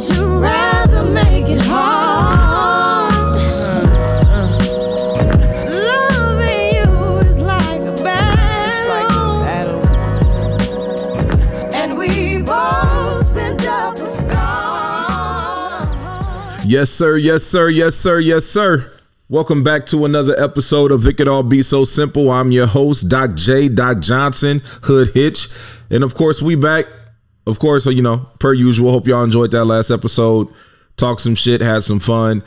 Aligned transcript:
But 0.00 0.16
you 0.16 0.24
rather 0.38 1.04
make 1.12 1.50
it 1.50 1.60
hard. 1.60 3.12
Loving 5.68 6.74
you 6.74 7.18
is 7.18 7.38
like 7.38 7.82
a 7.82 7.92
battle. 8.02 9.86
And 11.74 11.98
we 11.98 12.40
both 12.40 13.36
end 13.36 13.66
up 13.66 13.98
with 13.98 14.10
scars. 14.10 15.84
Yes, 16.64 16.88
sir. 16.88 17.18
Yes, 17.18 17.42
sir. 17.42 17.68
Yes, 17.68 17.94
sir. 17.94 18.20
Yes, 18.20 18.46
sir. 18.46 18.90
Welcome 19.28 19.62
back 19.62 19.84
to 19.88 20.06
another 20.06 20.34
episode 20.42 20.92
of 20.92 21.06
It 21.06 21.18
Could 21.18 21.28
All 21.28 21.42
Be 21.42 21.60
So 21.60 21.84
Simple. 21.84 22.30
I'm 22.30 22.52
your 22.52 22.66
host, 22.66 23.10
Doc 23.10 23.34
J, 23.34 23.68
Doc 23.68 24.00
Johnson, 24.00 24.62
Hood 24.84 25.10
Hitch. 25.12 25.50
And 25.90 26.02
of 26.02 26.14
course, 26.14 26.40
we 26.40 26.54
back. 26.54 26.86
Of 27.50 27.58
course, 27.58 27.86
you 27.86 28.02
know, 28.02 28.26
per 28.38 28.52
usual. 28.52 28.92
Hope 28.92 29.06
y'all 29.06 29.24
enjoyed 29.24 29.50
that 29.50 29.64
last 29.64 29.90
episode. 29.90 30.48
Talk 30.96 31.20
some 31.20 31.34
shit, 31.34 31.60
had 31.60 31.82
some 31.82 32.00
fun. 32.00 32.42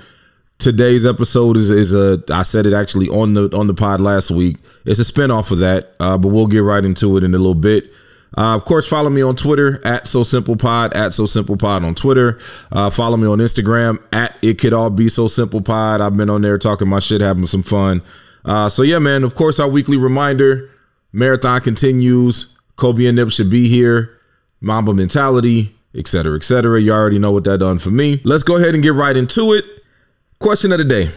Today's 0.60 1.06
episode 1.06 1.58
is 1.58 1.70
is 1.70 1.94
a 1.94 2.24
I 2.30 2.44
said 2.44 2.66
it 2.66 2.74
actually 2.74 3.10
on 3.10 3.34
the 3.34 3.50
on 3.56 3.68
the 3.68 3.74
pod 3.74 4.00
last 4.00 4.32
week. 4.32 4.58
It's 4.86 5.00
a 5.00 5.04
spinoff 5.04 5.52
of 5.52 5.60
that, 5.60 5.94
uh, 6.00 6.18
but 6.18 6.30
we'll 6.30 6.48
get 6.48 6.60
right 6.60 6.84
into 6.84 7.18
it 7.18 7.24
in 7.24 7.34
a 7.34 7.38
little 7.38 7.56
bit. 7.56 7.92
Uh, 8.38 8.56
of 8.56 8.66
course, 8.66 8.88
follow 8.88 9.10
me 9.10 9.22
on 9.22 9.36
Twitter 9.36 9.86
at 9.86 10.08
So 10.08 10.24
Simple 10.24 10.56
Pod 10.56 10.94
at 10.94 11.14
So 11.14 11.26
Simple 11.26 11.58
Pod 11.58 11.84
on 11.84 11.94
Twitter. 11.94 12.40
Uh, 12.72 12.90
follow 12.90 13.16
me 13.18 13.28
on 13.28 13.38
Instagram 13.38 14.02
at 14.12 14.36
It 14.42 14.58
Could 14.60 14.74
All 14.74 14.90
Be 14.90 15.08
So 15.08 15.28
Simple 15.28 15.62
Pod. 15.62 16.02
I've 16.02 16.18
been 16.18 16.30
on 16.30 16.42
there 16.42 16.58
talking 16.58 16.88
my 16.88 17.00
shit, 17.00 17.22
having 17.22 17.46
some 17.46 17.62
fun. 17.62 18.02
Uh, 18.44 18.70
so 18.70 18.82
yeah, 18.84 19.00
man. 19.00 19.24
Of 19.24 19.36
course, 19.36 19.60
our 19.60 19.70
weekly 19.70 19.98
reminder: 19.98 20.70
marathon 21.12 21.62
continues. 21.62 22.58
Kobe 22.76 23.06
and 23.06 23.16
Nip 23.18 23.30
should 23.30 23.52
be 23.52 23.68
here. 23.68 24.18
Mamba 24.64 24.94
mentality, 24.94 25.76
etc., 25.94 26.36
etc. 26.36 26.82
You 26.82 26.92
already 26.92 27.20
know 27.20 27.32
what 27.32 27.44
that 27.44 27.60
done 27.60 27.78
for 27.78 27.92
me. 27.92 28.22
Let's 28.24 28.44
go 28.44 28.58
ahead 28.58 28.74
and 28.74 28.82
get 28.82 28.94
right 28.94 29.16
into 29.16 29.54
it. 29.54 29.66
Question 30.40 30.72
of 30.72 30.80
the 30.80 30.86
day, 30.86 31.12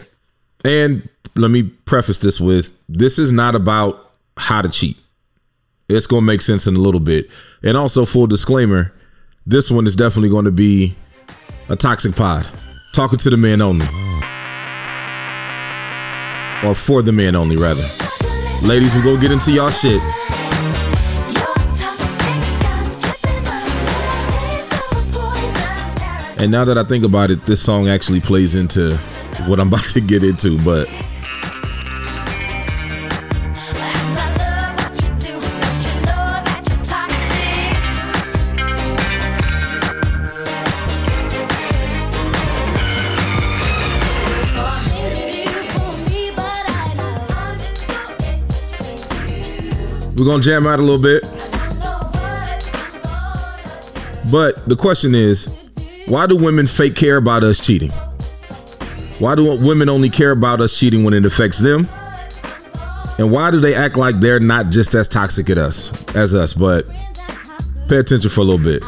and 0.64 1.08
let 1.34 1.50
me 1.50 1.62
preface 1.62 2.18
this 2.18 2.40
with: 2.40 2.74
this 2.88 3.18
is 3.18 3.32
not 3.32 3.54
about 3.54 4.12
how 4.36 4.60
to 4.60 4.68
cheat. 4.68 4.98
It's 5.88 6.06
going 6.06 6.22
to 6.22 6.26
make 6.26 6.42
sense 6.42 6.66
in 6.66 6.76
a 6.76 6.80
little 6.80 7.00
bit. 7.00 7.30
And 7.62 7.76
also, 7.76 8.04
full 8.04 8.26
disclaimer 8.26 8.92
this 9.48 9.70
one 9.70 9.86
is 9.86 9.94
definitely 9.94 10.30
going 10.30 10.44
to 10.44 10.50
be 10.50 10.96
a 11.68 11.76
toxic 11.76 12.16
pod. 12.16 12.48
Talking 12.92 13.18
to 13.20 13.30
the 13.30 13.36
man 13.36 13.62
only. 13.62 13.86
Or 16.68 16.74
for 16.74 17.02
the 17.02 17.12
man 17.12 17.36
only, 17.36 17.56
rather. 17.56 17.84
Ladies, 18.62 18.92
we 18.94 19.02
go 19.02 19.16
get 19.16 19.30
into 19.30 19.52
y'all 19.52 19.70
shit. 19.70 20.02
And 26.38 26.52
now 26.52 26.66
that 26.66 26.76
I 26.76 26.84
think 26.84 27.02
about 27.02 27.30
it, 27.30 27.46
this 27.46 27.62
song 27.62 27.88
actually 27.88 28.20
plays 28.20 28.54
into 28.54 28.94
what 29.46 29.58
I'm 29.58 29.68
about 29.72 29.84
to 29.86 30.00
get 30.02 30.22
into, 30.22 30.62
but 30.62 30.86
we're 50.16 50.24
to 50.42 50.42
jam 50.42 50.66
out 50.66 50.80
a 50.80 50.82
little 50.82 51.00
bit. 51.00 51.22
But 54.30 54.66
the 54.68 54.76
question 54.76 55.14
is, 55.14 55.65
why 56.08 56.26
do 56.26 56.36
women 56.36 56.66
fake 56.66 56.94
care 56.94 57.16
about 57.16 57.42
us 57.42 57.64
cheating? 57.64 57.90
Why 59.18 59.34
do 59.34 59.44
women 59.44 59.88
only 59.88 60.10
care 60.10 60.30
about 60.30 60.60
us 60.60 60.78
cheating 60.78 61.04
when 61.04 61.14
it 61.14 61.24
affects 61.24 61.58
them? 61.58 61.88
And 63.18 63.30
why 63.30 63.50
do 63.50 63.60
they 63.60 63.74
act 63.74 63.96
like 63.96 64.20
they're 64.20 64.40
not 64.40 64.68
just 64.68 64.94
as 64.94 65.08
toxic 65.08 65.48
at 65.50 65.58
us 65.58 66.14
as 66.14 66.34
us? 66.34 66.52
But 66.52 66.86
pay 67.88 67.96
attention 67.96 68.30
for 68.30 68.42
a 68.42 68.44
little 68.44 68.62
bit. 68.62 68.82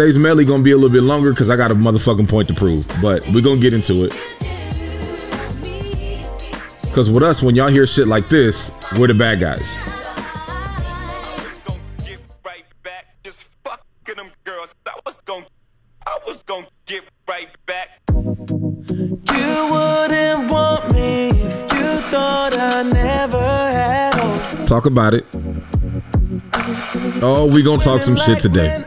Today's 0.00 0.16
medley 0.16 0.46
gonna 0.46 0.62
be 0.62 0.70
a 0.70 0.76
little 0.76 0.88
bit 0.88 1.02
longer 1.02 1.28
because 1.28 1.50
I 1.50 1.56
got 1.56 1.70
a 1.70 1.74
motherfucking 1.74 2.26
point 2.26 2.48
to 2.48 2.54
prove, 2.54 2.90
but 3.02 3.22
we're 3.34 3.42
gonna 3.42 3.60
get 3.60 3.74
into 3.74 4.04
it. 4.04 4.12
Because 6.84 7.10
with 7.10 7.22
us, 7.22 7.42
when 7.42 7.54
y'all 7.54 7.68
hear 7.68 7.86
shit 7.86 8.08
like 8.08 8.30
this, 8.30 8.74
we're 8.98 9.08
the 9.08 9.14
bad 9.14 9.40
guys. 9.40 9.76
Gonna 11.66 12.18
right 12.46 12.64
back. 12.82 13.22
Just 13.22 13.44
fucking 13.62 14.16
them 14.16 14.30
girls. 14.44 14.74
I 14.86 14.98
was 15.04 15.18
gonna, 15.26 15.44
I 16.06 16.18
was 16.26 16.42
gonna 16.44 16.66
get 16.86 17.04
right 17.28 17.50
back. 17.66 18.00
You 18.08 19.68
wouldn't 19.70 20.50
want 20.50 20.94
me 20.94 21.28
if 21.28 21.72
you 21.74 22.00
thought 22.08 22.56
I 22.56 22.84
never 22.84 23.36
had 23.36 24.14
hope. 24.14 24.66
Talk 24.66 24.86
about 24.86 25.12
it. 25.12 25.26
Oh, 27.22 27.46
we 27.52 27.62
gonna 27.62 27.82
talk 27.82 28.02
some 28.02 28.16
shit 28.16 28.40
today. 28.40 28.82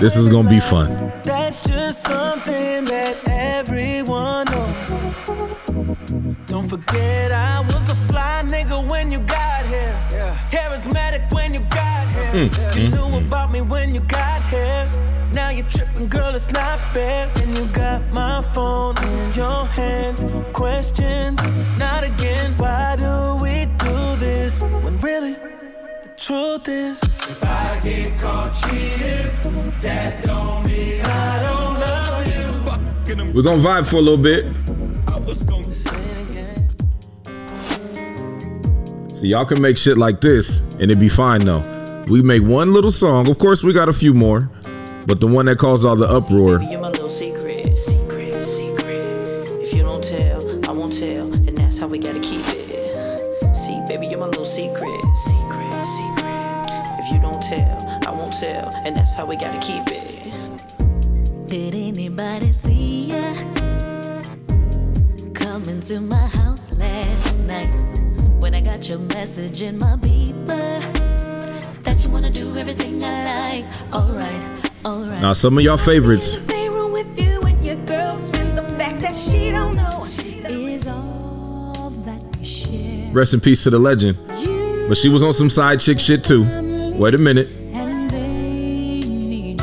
This 0.00 0.14
is 0.14 0.28
gonna 0.28 0.48
be 0.48 0.60
fun. 0.60 1.12
That's 1.24 1.58
just 1.60 2.02
something 2.04 2.84
that 2.84 3.16
everyone 3.26 4.44
knows. 4.46 6.36
Don't 6.46 6.68
forget 6.68 7.32
I 7.32 7.58
was 7.62 7.90
a 7.90 7.96
fly 8.06 8.44
nigga 8.46 8.88
when 8.88 9.10
you 9.10 9.18
got 9.18 9.66
here. 9.66 10.00
Charismatic 10.50 11.32
when 11.32 11.52
you 11.52 11.60
got 11.68 12.14
here. 12.14 12.48
Hmm. 12.48 12.78
you 12.78 12.86
hmm. 12.86 12.94
knew 12.94 13.26
about 13.26 13.50
me 13.50 13.60
when 13.60 13.92
you 13.92 14.00
got 14.02 14.40
here. 14.50 14.88
Now 15.32 15.50
you're 15.50 15.66
tripping, 15.68 16.06
girl, 16.06 16.32
it's 16.32 16.52
not 16.52 16.78
fair. 16.92 17.28
And 17.34 17.56
you 17.56 17.66
got 17.66 18.00
my 18.12 18.40
phone 18.54 18.96
in 18.98 19.32
your 19.34 19.66
hands. 19.66 20.24
Questions, 20.52 21.40
not 21.76 22.04
again. 22.04 22.56
Why 22.56 22.94
do 22.94 23.42
we 23.42 23.66
do 23.78 24.16
this 24.16 24.60
when 24.60 24.96
really 25.00 25.32
the 25.32 25.57
truth 26.28 26.68
is? 26.68 27.02
If 27.02 27.42
I 27.42 27.80
get 27.82 28.18
caught 28.20 28.52
cheating, 28.52 29.30
that 29.80 30.22
don't 30.22 30.66
mean 30.66 31.00
I 31.00 31.42
don't 31.42 31.80
love 31.80 32.26
you. 33.24 33.32
We're 33.32 33.42
gonna 33.42 33.62
vibe 33.62 33.86
for 33.88 33.96
a 33.96 34.02
little 34.02 34.22
bit. 34.22 34.44
I 35.08 35.18
was 35.20 35.42
gonna. 35.44 35.72
Say 35.72 35.96
it 35.96 36.30
again. 36.30 36.68
So 39.08 39.24
y'all 39.24 39.46
can 39.46 39.62
make 39.62 39.78
shit 39.78 39.96
like 39.96 40.20
this 40.20 40.60
and 40.74 40.82
it'd 40.82 41.00
be 41.00 41.08
fine 41.08 41.40
though. 41.40 41.62
We 42.08 42.20
make 42.20 42.42
one 42.42 42.74
little 42.74 42.90
song. 42.90 43.30
Of 43.30 43.38
course, 43.38 43.62
we 43.62 43.72
got 43.72 43.88
a 43.88 43.94
few 43.94 44.12
more, 44.12 44.50
but 45.06 45.20
the 45.20 45.26
one 45.26 45.46
that 45.46 45.56
caused 45.56 45.86
all 45.86 45.96
the 45.96 46.08
uproar. 46.08 46.60
To 65.88 66.00
my 66.00 66.16
house 66.16 66.70
last 66.72 67.40
night 67.44 67.74
when 68.40 68.54
I 68.54 68.60
got 68.60 68.90
your 68.90 68.98
message 68.98 69.62
in 69.62 69.78
my 69.78 69.96
beeper 69.96 70.82
that 71.82 72.04
you 72.04 72.10
wanna 72.10 72.28
do 72.28 72.58
everything 72.58 73.02
I 73.02 73.62
like. 73.62 73.94
Alright, 73.94 74.70
alright. 74.84 75.22
Now, 75.22 75.32
some 75.32 75.56
of 75.56 75.64
y'all 75.64 75.78
favorites. 75.78 76.46
Same 76.46 76.74
room 76.74 76.92
with 76.92 77.18
you 77.18 77.40
and 77.40 77.64
your 77.64 77.76
girlfriend. 77.86 78.58
The 78.58 78.64
fact 78.76 79.00
that 79.00 79.14
she 79.14 79.48
don't 79.48 79.76
know 79.76 80.04
is 80.46 80.86
all 80.86 81.88
that 82.04 82.36
we 82.36 82.44
share. 82.44 83.10
Rest 83.14 83.32
in 83.32 83.40
peace 83.40 83.62
to 83.62 83.70
the 83.70 83.78
legend. 83.78 84.18
But 84.88 84.98
she 84.98 85.08
was 85.08 85.22
on 85.22 85.32
some 85.32 85.48
side 85.48 85.80
chick 85.80 86.00
shit 86.00 86.22
too. 86.22 86.42
Wait 86.98 87.14
a 87.14 87.18
minute. 87.18 87.48
and 87.72 88.10
they 88.10 89.00
need 89.08 89.62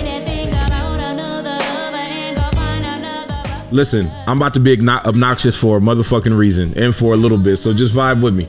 Listen, 3.71 4.11
I'm 4.27 4.37
about 4.37 4.53
to 4.55 4.59
be 4.59 4.77
obnoxious 4.89 5.55
for 5.55 5.77
a 5.77 5.79
motherfucking 5.79 6.37
reason 6.37 6.77
and 6.77 6.93
for 6.93 7.13
a 7.13 7.17
little 7.17 7.37
bit, 7.37 7.55
so 7.55 7.73
just 7.73 7.93
vibe 7.93 8.21
with 8.21 8.35
me. 8.35 8.43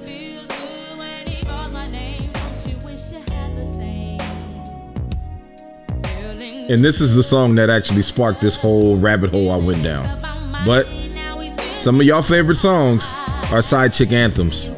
And 6.68 6.84
this 6.84 7.00
is 7.00 7.14
the 7.14 7.22
song 7.22 7.54
that 7.56 7.70
actually 7.70 8.02
sparked 8.02 8.40
this 8.40 8.56
whole 8.56 8.96
rabbit 8.96 9.30
hole 9.30 9.52
I 9.52 9.56
went 9.56 9.84
down. 9.84 10.18
But 10.66 10.86
some 11.78 12.00
of 12.00 12.06
y'all 12.06 12.22
favorite 12.22 12.56
songs 12.56 13.14
are 13.52 13.62
side 13.62 13.92
chick 13.92 14.10
anthems. 14.10 14.76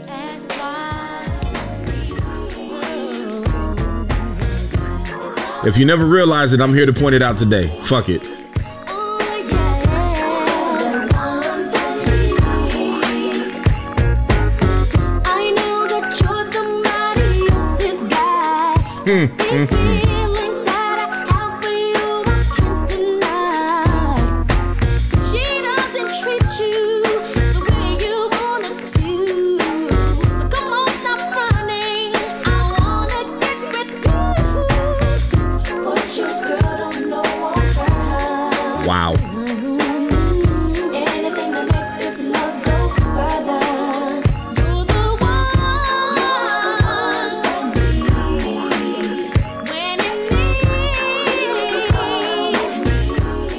If 5.67 5.79
you 5.79 5.87
never 5.87 6.05
realized 6.05 6.53
it, 6.53 6.61
I'm 6.61 6.75
here 6.75 6.85
to 6.85 6.93
point 6.93 7.15
it 7.15 7.23
out 7.23 7.39
today. 7.39 7.69
Fuck 7.85 8.11
it. 8.11 8.34
Mm-hmm. 19.27 20.04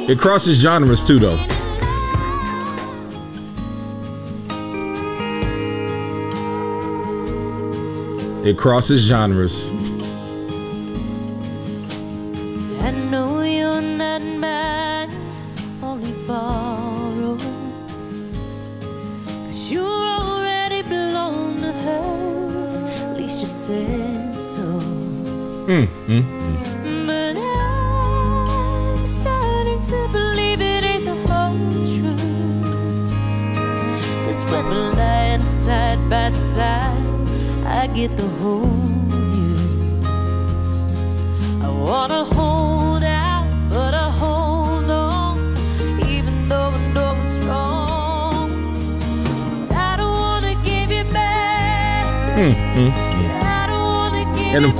It 0.07 0.19
crosses 0.19 0.57
genres 0.57 1.03
too, 1.03 1.17
though. 1.17 1.33
It 8.45 8.55
crosses 8.55 9.01
genres. 9.01 9.71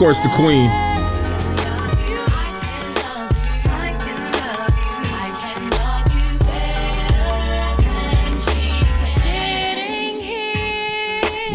Course, 0.06 0.20
the 0.20 0.30
queen. 0.30 0.70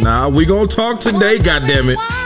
Nah, 0.03 0.29
we 0.29 0.45
gonna 0.47 0.67
talk 0.67 0.99
today, 0.99 1.39
goddammit. 1.39 1.95
why 1.95 2.20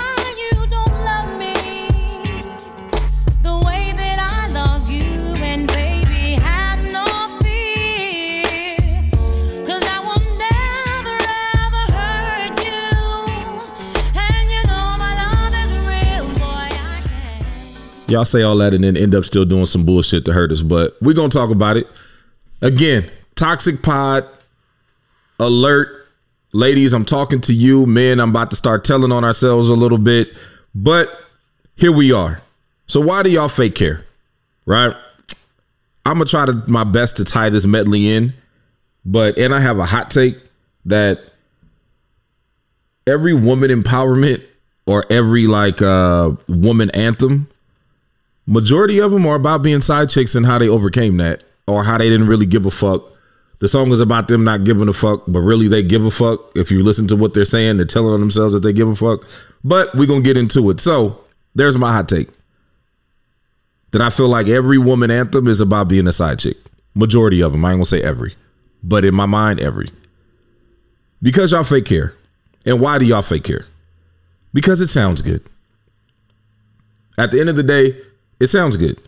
Y'all 18.14 18.24
say 18.24 18.42
all 18.42 18.56
that 18.58 18.72
and 18.72 18.84
then 18.84 18.96
end 18.96 19.12
up 19.12 19.24
still 19.24 19.44
doing 19.44 19.66
some 19.66 19.84
bullshit 19.84 20.24
to 20.24 20.32
hurt 20.32 20.52
us, 20.52 20.62
but 20.62 20.96
we're 21.02 21.16
gonna 21.16 21.28
talk 21.28 21.50
about 21.50 21.76
it. 21.76 21.88
Again, 22.62 23.10
Toxic 23.34 23.82
Pod 23.82 24.24
alert. 25.40 26.06
Ladies, 26.52 26.92
I'm 26.92 27.04
talking 27.04 27.40
to 27.40 27.52
you. 27.52 27.86
Men, 27.86 28.20
I'm 28.20 28.30
about 28.30 28.50
to 28.50 28.56
start 28.56 28.84
telling 28.84 29.10
on 29.10 29.24
ourselves 29.24 29.68
a 29.68 29.74
little 29.74 29.98
bit, 29.98 30.28
but 30.76 31.10
here 31.74 31.90
we 31.90 32.12
are. 32.12 32.40
So 32.86 33.00
why 33.00 33.24
do 33.24 33.30
y'all 33.30 33.48
fake 33.48 33.74
care? 33.74 34.06
Right? 34.64 34.94
I'm 36.06 36.14
gonna 36.14 36.26
try 36.26 36.46
to 36.46 36.62
my 36.68 36.84
best 36.84 37.16
to 37.16 37.24
tie 37.24 37.50
this 37.50 37.66
medley 37.66 38.12
in, 38.14 38.32
but 39.04 39.36
and 39.38 39.52
I 39.52 39.58
have 39.58 39.80
a 39.80 39.84
hot 39.84 40.12
take 40.12 40.36
that 40.84 41.18
every 43.08 43.34
woman 43.34 43.70
empowerment 43.72 44.46
or 44.86 45.04
every 45.10 45.48
like 45.48 45.82
uh 45.82 46.30
woman 46.46 46.90
anthem 46.90 47.48
majority 48.46 48.98
of 48.98 49.12
them 49.12 49.26
are 49.26 49.36
about 49.36 49.62
being 49.62 49.80
side 49.80 50.08
chicks 50.08 50.34
and 50.34 50.46
how 50.46 50.58
they 50.58 50.68
overcame 50.68 51.16
that 51.18 51.44
or 51.66 51.84
how 51.84 51.98
they 51.98 52.08
didn't 52.08 52.26
really 52.26 52.46
give 52.46 52.66
a 52.66 52.70
fuck. 52.70 53.02
The 53.60 53.68
song 53.68 53.92
is 53.92 54.00
about 54.00 54.28
them 54.28 54.44
not 54.44 54.64
giving 54.64 54.88
a 54.88 54.92
fuck, 54.92 55.22
but 55.26 55.40
really 55.40 55.68
they 55.68 55.82
give 55.82 56.04
a 56.04 56.10
fuck. 56.10 56.40
If 56.54 56.70
you 56.70 56.82
listen 56.82 57.06
to 57.08 57.16
what 57.16 57.34
they're 57.34 57.44
saying, 57.44 57.76
they're 57.76 57.86
telling 57.86 58.20
themselves 58.20 58.52
that 58.52 58.60
they 58.60 58.72
give 58.72 58.88
a 58.88 58.94
fuck. 58.94 59.26
But 59.62 59.94
we're 59.94 60.06
to 60.06 60.20
get 60.20 60.36
into 60.36 60.70
it. 60.70 60.80
So 60.80 61.24
there's 61.54 61.78
my 61.78 61.92
hot 61.92 62.08
take 62.08 62.28
that 63.92 64.02
I 64.02 64.10
feel 64.10 64.28
like 64.28 64.48
every 64.48 64.76
woman 64.76 65.10
anthem 65.10 65.46
is 65.46 65.60
about 65.60 65.88
being 65.88 66.08
a 66.08 66.12
side 66.12 66.40
chick. 66.40 66.56
Majority 66.94 67.40
of 67.42 67.52
them. 67.52 67.64
I 67.64 67.72
ain't 67.72 67.80
to 67.80 67.86
say 67.86 68.02
every, 68.02 68.34
but 68.82 69.04
in 69.04 69.14
my 69.14 69.26
mind, 69.26 69.60
every. 69.60 69.88
Because 71.22 71.52
y'all 71.52 71.64
fake 71.64 71.86
care. 71.86 72.14
And 72.66 72.80
why 72.80 72.98
do 72.98 73.04
y'all 73.04 73.22
fake 73.22 73.44
care? 73.44 73.66
Because 74.52 74.80
it 74.80 74.88
sounds 74.88 75.22
good. 75.22 75.42
At 77.16 77.30
the 77.30 77.40
end 77.40 77.48
of 77.48 77.56
the 77.56 77.62
day, 77.62 77.96
it 78.40 78.48
sounds 78.48 78.76
good. 78.76 79.00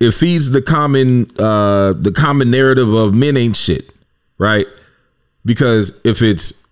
It 0.00 0.12
feeds 0.12 0.50
the 0.50 0.62
common 0.62 1.26
uh 1.38 1.92
the 1.92 2.12
common 2.14 2.50
narrative 2.50 2.92
of 2.92 3.14
men 3.14 3.36
ain't 3.36 3.56
shit, 3.56 3.92
right? 4.38 4.66
Because 5.44 6.00
if 6.04 6.22
it's 6.22 6.64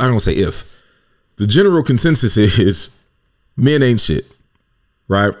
I 0.00 0.08
don't 0.08 0.20
say 0.20 0.32
if 0.34 0.70
the 1.36 1.46
general 1.46 1.82
consensus 1.82 2.36
is 2.58 2.98
men 3.56 3.82
ain't 3.82 4.00
shit, 4.00 4.24
right? 5.08 5.34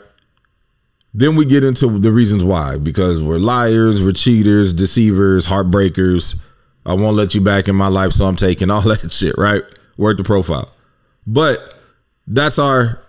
Then 1.12 1.36
we 1.36 1.44
get 1.44 1.62
into 1.62 1.98
the 1.98 2.10
reasons 2.10 2.42
why 2.42 2.76
because 2.76 3.22
we're 3.22 3.38
liars, 3.38 4.02
we're 4.02 4.12
cheaters, 4.12 4.72
deceivers, 4.72 5.46
heartbreakers. 5.46 6.40
I 6.86 6.94
won't 6.94 7.16
let 7.16 7.34
you 7.34 7.40
back 7.40 7.68
in 7.68 7.76
my 7.76 7.88
life, 7.88 8.12
so 8.12 8.26
I'm 8.26 8.36
taking 8.36 8.70
all 8.70 8.80
that 8.82 9.10
shit, 9.12 9.36
right? 9.38 9.62
Work 9.96 10.18
the 10.18 10.24
profile. 10.24 10.70
But 11.26 11.74
that's 12.26 12.58
our 12.58 13.03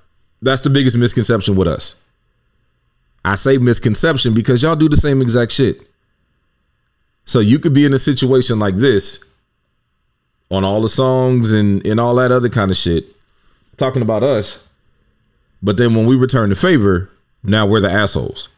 that's 0.46 0.62
the 0.62 0.70
biggest 0.70 0.98
misconception 0.98 1.56
with 1.56 1.68
us. 1.68 2.02
I 3.24 3.36
say 3.36 3.58
misconception 3.58 4.34
because 4.34 4.62
y'all 4.62 4.76
do 4.76 4.88
the 4.88 4.96
same 4.96 5.22
exact 5.22 5.52
shit. 5.52 5.82
So 7.26 7.40
you 7.40 7.58
could 7.58 7.74
be 7.74 7.86
in 7.86 7.94
a 7.94 7.98
situation 7.98 8.60
like 8.60 8.76
this 8.76 9.24
on 10.52 10.64
all 10.64 10.82
the 10.82 10.90
songs 10.90 11.52
and 11.52 11.86
and 11.86 12.00
all 12.00 12.16
that 12.16 12.32
other 12.32 12.50
kind 12.50 12.70
of 12.70 12.78
shit 12.78 13.06
talking 13.78 14.04
about 14.04 14.22
us. 14.22 14.70
But 15.64 15.78
then 15.78 15.96
when 15.96 16.06
we 16.06 16.16
return 16.16 16.50
the 16.50 16.56
favor, 16.56 17.10
now 17.44 17.66
we're 17.66 17.80
the 17.80 17.92
assholes. 17.92 18.50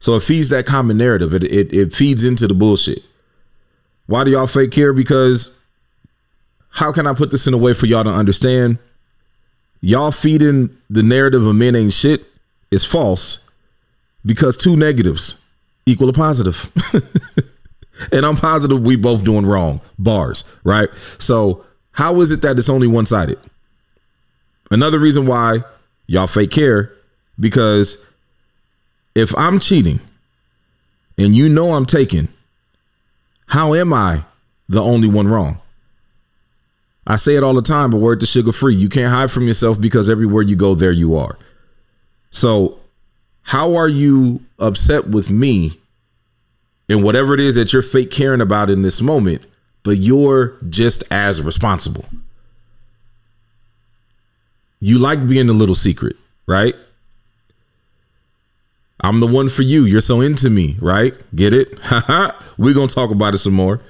So 0.00 0.16
it 0.16 0.22
feeds 0.22 0.48
that 0.48 0.64
common 0.64 0.96
narrative. 0.96 1.34
It 1.34 1.44
it, 1.44 1.72
it 1.74 1.92
feeds 1.92 2.24
into 2.24 2.48
the 2.48 2.54
bullshit. 2.54 3.04
Why 4.06 4.24
do 4.24 4.30
y'all 4.30 4.46
fake 4.46 4.70
care? 4.70 4.94
Because 4.94 5.60
how 6.70 6.90
can 6.90 7.06
I 7.06 7.12
put 7.12 7.30
this 7.30 7.46
in 7.46 7.52
a 7.52 7.58
way 7.58 7.74
for 7.74 7.84
y'all 7.84 8.04
to 8.04 8.10
understand? 8.10 8.78
Y'all 9.82 10.12
feeding 10.12 10.74
the 10.88 11.02
narrative 11.02 11.44
of 11.44 11.54
men 11.56 11.74
ain't 11.74 11.92
shit 11.92 12.24
is 12.70 12.84
false 12.84 13.50
because 14.24 14.56
two 14.56 14.76
negatives 14.76 15.44
equal 15.86 16.08
a 16.08 16.12
positive. 16.12 16.70
and 18.12 18.24
I'm 18.24 18.36
positive 18.36 18.80
we 18.80 18.94
both 18.94 19.24
doing 19.24 19.44
wrong. 19.44 19.80
Bars, 19.98 20.44
right? 20.62 20.88
So 21.18 21.64
how 21.90 22.20
is 22.20 22.30
it 22.30 22.42
that 22.42 22.58
it's 22.58 22.68
only 22.68 22.86
one 22.86 23.06
sided? 23.06 23.38
Another 24.70 25.00
reason 25.00 25.26
why 25.26 25.64
y'all 26.06 26.28
fake 26.28 26.52
care 26.52 26.92
because 27.38 28.06
if 29.14 29.36
I'm 29.36 29.58
cheating 29.58 30.00
and 31.18 31.34
you 31.34 31.48
know 31.48 31.74
I'm 31.74 31.86
taking, 31.86 32.28
how 33.48 33.74
am 33.74 33.92
I 33.92 34.24
the 34.68 34.80
only 34.80 35.08
one 35.08 35.28
wrong? 35.28 35.58
I 37.06 37.16
say 37.16 37.34
it 37.34 37.42
all 37.42 37.54
the 37.54 37.62
time, 37.62 37.90
but 37.90 37.98
word 37.98 38.20
to 38.20 38.26
sugar 38.26 38.52
free. 38.52 38.74
You 38.74 38.88
can't 38.88 39.10
hide 39.10 39.30
from 39.30 39.46
yourself 39.46 39.80
because 39.80 40.08
everywhere 40.08 40.42
you 40.42 40.56
go, 40.56 40.74
there 40.74 40.92
you 40.92 41.16
are. 41.16 41.38
So, 42.30 42.78
how 43.42 43.74
are 43.74 43.88
you 43.88 44.40
upset 44.58 45.08
with 45.08 45.30
me 45.30 45.72
and 46.88 47.02
whatever 47.02 47.34
it 47.34 47.40
is 47.40 47.56
that 47.56 47.72
you're 47.72 47.82
fake 47.82 48.10
caring 48.10 48.40
about 48.40 48.70
in 48.70 48.82
this 48.82 49.02
moment, 49.02 49.44
but 49.82 49.98
you're 49.98 50.56
just 50.68 51.02
as 51.10 51.42
responsible? 51.42 52.04
You 54.78 54.98
like 54.98 55.28
being 55.28 55.46
the 55.46 55.52
little 55.52 55.74
secret, 55.74 56.16
right? 56.46 56.74
I'm 59.00 59.18
the 59.18 59.26
one 59.26 59.48
for 59.48 59.62
you. 59.62 59.84
You're 59.84 60.00
so 60.00 60.20
into 60.20 60.48
me, 60.48 60.76
right? 60.80 61.14
Get 61.34 61.52
it? 61.52 61.78
We're 62.58 62.74
going 62.74 62.88
to 62.88 62.94
talk 62.94 63.10
about 63.10 63.34
it 63.34 63.38
some 63.38 63.54
more. 63.54 63.80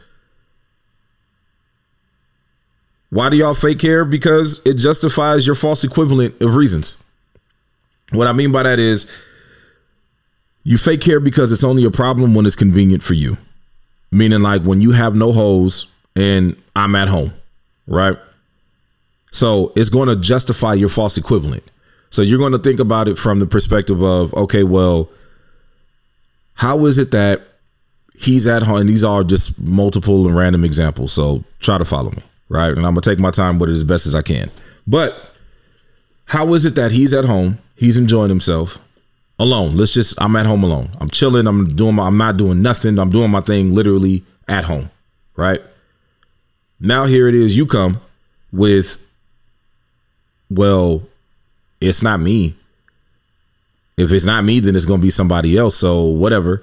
Why 3.12 3.28
do 3.28 3.36
y'all 3.36 3.52
fake 3.52 3.78
care? 3.78 4.06
Because 4.06 4.64
it 4.64 4.78
justifies 4.78 5.46
your 5.46 5.54
false 5.54 5.84
equivalent 5.84 6.40
of 6.40 6.54
reasons. 6.54 7.04
What 8.10 8.26
I 8.26 8.32
mean 8.32 8.52
by 8.52 8.62
that 8.62 8.78
is 8.78 9.12
you 10.64 10.78
fake 10.78 11.02
care 11.02 11.20
because 11.20 11.52
it's 11.52 11.62
only 11.62 11.84
a 11.84 11.90
problem 11.90 12.32
when 12.32 12.46
it's 12.46 12.56
convenient 12.56 13.02
for 13.02 13.12
you. 13.12 13.36
Meaning, 14.10 14.40
like 14.40 14.62
when 14.62 14.80
you 14.80 14.92
have 14.92 15.14
no 15.14 15.30
holes 15.30 15.92
and 16.16 16.56
I'm 16.74 16.94
at 16.94 17.08
home, 17.08 17.34
right? 17.86 18.16
So 19.30 19.74
it's 19.76 19.90
going 19.90 20.08
to 20.08 20.16
justify 20.16 20.72
your 20.72 20.88
false 20.88 21.18
equivalent. 21.18 21.64
So 22.08 22.22
you're 22.22 22.38
going 22.38 22.52
to 22.52 22.58
think 22.58 22.80
about 22.80 23.08
it 23.08 23.18
from 23.18 23.40
the 23.40 23.46
perspective 23.46 24.02
of, 24.02 24.32
okay, 24.32 24.62
well, 24.62 25.10
how 26.54 26.86
is 26.86 26.98
it 26.98 27.10
that 27.10 27.42
he's 28.14 28.46
at 28.46 28.62
home? 28.62 28.78
And 28.78 28.88
these 28.88 29.04
are 29.04 29.22
just 29.22 29.60
multiple 29.60 30.26
and 30.26 30.34
random 30.34 30.64
examples. 30.64 31.12
So 31.12 31.44
try 31.60 31.76
to 31.76 31.84
follow 31.84 32.10
me, 32.10 32.22
right? 32.52 32.68
And 32.68 32.86
I'm 32.86 32.94
to 32.94 33.00
take 33.00 33.18
my 33.18 33.30
time 33.30 33.58
with 33.58 33.70
it 33.70 33.72
as 33.72 33.84
best 33.84 34.06
as 34.06 34.14
I 34.14 34.22
can. 34.22 34.50
But 34.86 35.16
how 36.26 36.52
is 36.54 36.64
it 36.64 36.74
that 36.74 36.92
he's 36.92 37.14
at 37.14 37.24
home? 37.24 37.58
He's 37.76 37.96
enjoying 37.96 38.28
himself 38.28 38.78
alone. 39.38 39.76
Let's 39.76 39.94
just, 39.94 40.20
I'm 40.20 40.36
at 40.36 40.46
home 40.46 40.62
alone. 40.62 40.90
I'm 41.00 41.10
chilling. 41.10 41.46
I'm 41.46 41.74
doing 41.74 41.94
my, 41.94 42.06
I'm 42.06 42.18
not 42.18 42.36
doing 42.36 42.60
nothing. 42.60 42.98
I'm 42.98 43.10
doing 43.10 43.30
my 43.30 43.40
thing 43.40 43.74
literally 43.74 44.22
at 44.46 44.64
home, 44.64 44.90
right? 45.34 45.60
Now 46.78 47.06
here 47.06 47.26
it 47.26 47.34
is. 47.34 47.56
You 47.56 47.64
come 47.64 48.00
with, 48.52 49.02
well, 50.50 51.02
it's 51.80 52.02
not 52.02 52.20
me. 52.20 52.54
If 53.96 54.12
it's 54.12 54.24
not 54.26 54.44
me, 54.44 54.60
then 54.60 54.76
it's 54.76 54.84
to 54.86 54.98
be 54.98 55.10
somebody 55.10 55.56
else. 55.56 55.76
So 55.76 56.02
whatever. 56.04 56.62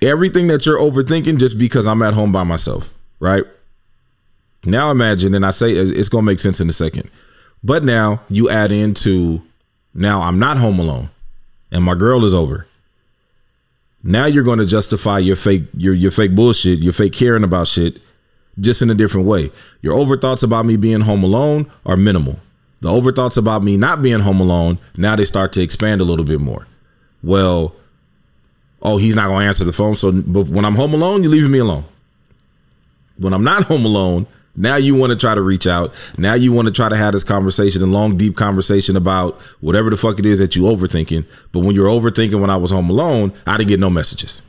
Everything 0.00 0.48
that 0.48 0.66
you're 0.66 0.78
overthinking 0.78 1.38
just 1.38 1.56
because 1.56 1.86
I'm 1.86 2.02
at 2.02 2.14
home 2.14 2.32
by 2.32 2.42
myself, 2.42 2.92
right? 3.20 3.44
Now 4.64 4.90
imagine, 4.90 5.34
and 5.34 5.44
I 5.44 5.50
say 5.50 5.72
it's 5.72 6.08
going 6.08 6.24
to 6.24 6.30
make 6.30 6.38
sense 6.38 6.60
in 6.60 6.68
a 6.68 6.72
second. 6.72 7.10
But 7.64 7.84
now 7.84 8.22
you 8.28 8.48
add 8.50 8.72
into 8.72 9.42
now 9.94 10.22
I'm 10.22 10.38
not 10.38 10.58
home 10.58 10.78
alone 10.78 11.10
and 11.70 11.82
my 11.84 11.94
girl 11.94 12.24
is 12.24 12.34
over. 12.34 12.66
Now 14.04 14.26
you're 14.26 14.44
going 14.44 14.58
to 14.58 14.66
justify 14.66 15.18
your 15.18 15.36
fake 15.36 15.64
your 15.76 15.94
your 15.94 16.10
fake 16.10 16.34
bullshit, 16.34 16.80
your 16.80 16.92
fake 16.92 17.12
caring 17.12 17.44
about 17.44 17.68
shit 17.68 18.00
just 18.60 18.82
in 18.82 18.90
a 18.90 18.94
different 18.94 19.26
way. 19.26 19.50
Your 19.80 19.96
overthoughts 19.96 20.42
about 20.42 20.66
me 20.66 20.76
being 20.76 21.00
home 21.00 21.24
alone 21.24 21.70
are 21.86 21.96
minimal. 21.96 22.38
The 22.80 22.88
overthoughts 22.88 23.38
about 23.38 23.62
me 23.62 23.76
not 23.76 24.02
being 24.02 24.20
home 24.20 24.40
alone, 24.40 24.78
now 24.96 25.16
they 25.16 25.24
start 25.24 25.52
to 25.52 25.62
expand 25.62 26.00
a 26.00 26.04
little 26.04 26.24
bit 26.24 26.40
more. 26.40 26.66
Well, 27.22 27.74
oh, 28.82 28.96
he's 28.96 29.14
not 29.14 29.28
going 29.28 29.42
to 29.42 29.46
answer 29.46 29.64
the 29.64 29.72
phone. 29.72 29.94
So 29.94 30.10
but 30.12 30.48
when 30.48 30.64
I'm 30.64 30.74
home 30.74 30.92
alone, 30.92 31.22
you're 31.22 31.32
leaving 31.32 31.52
me 31.52 31.60
alone. 31.60 31.84
When 33.18 33.32
I'm 33.32 33.44
not 33.44 33.64
home 33.64 33.84
alone, 33.84 34.26
now 34.54 34.76
you 34.76 34.94
want 34.94 35.10
to 35.10 35.16
try 35.16 35.34
to 35.34 35.40
reach 35.40 35.66
out. 35.66 35.94
Now 36.18 36.34
you 36.34 36.52
want 36.52 36.66
to 36.66 36.72
try 36.72 36.88
to 36.88 36.96
have 36.96 37.14
this 37.14 37.24
conversation, 37.24 37.80
a 37.82 37.86
long, 37.86 38.18
deep 38.18 38.36
conversation 38.36 38.96
about 38.96 39.40
whatever 39.60 39.88
the 39.88 39.96
fuck 39.96 40.18
it 40.18 40.26
is 40.26 40.38
that 40.40 40.54
you 40.54 40.64
overthinking. 40.64 41.26
But 41.52 41.60
when 41.60 41.74
you're 41.74 41.88
overthinking 41.88 42.38
when 42.40 42.50
I 42.50 42.56
was 42.56 42.70
home 42.70 42.90
alone, 42.90 43.32
I 43.46 43.56
didn't 43.56 43.68
get 43.68 43.80
no 43.80 43.88
messages. 43.88 44.42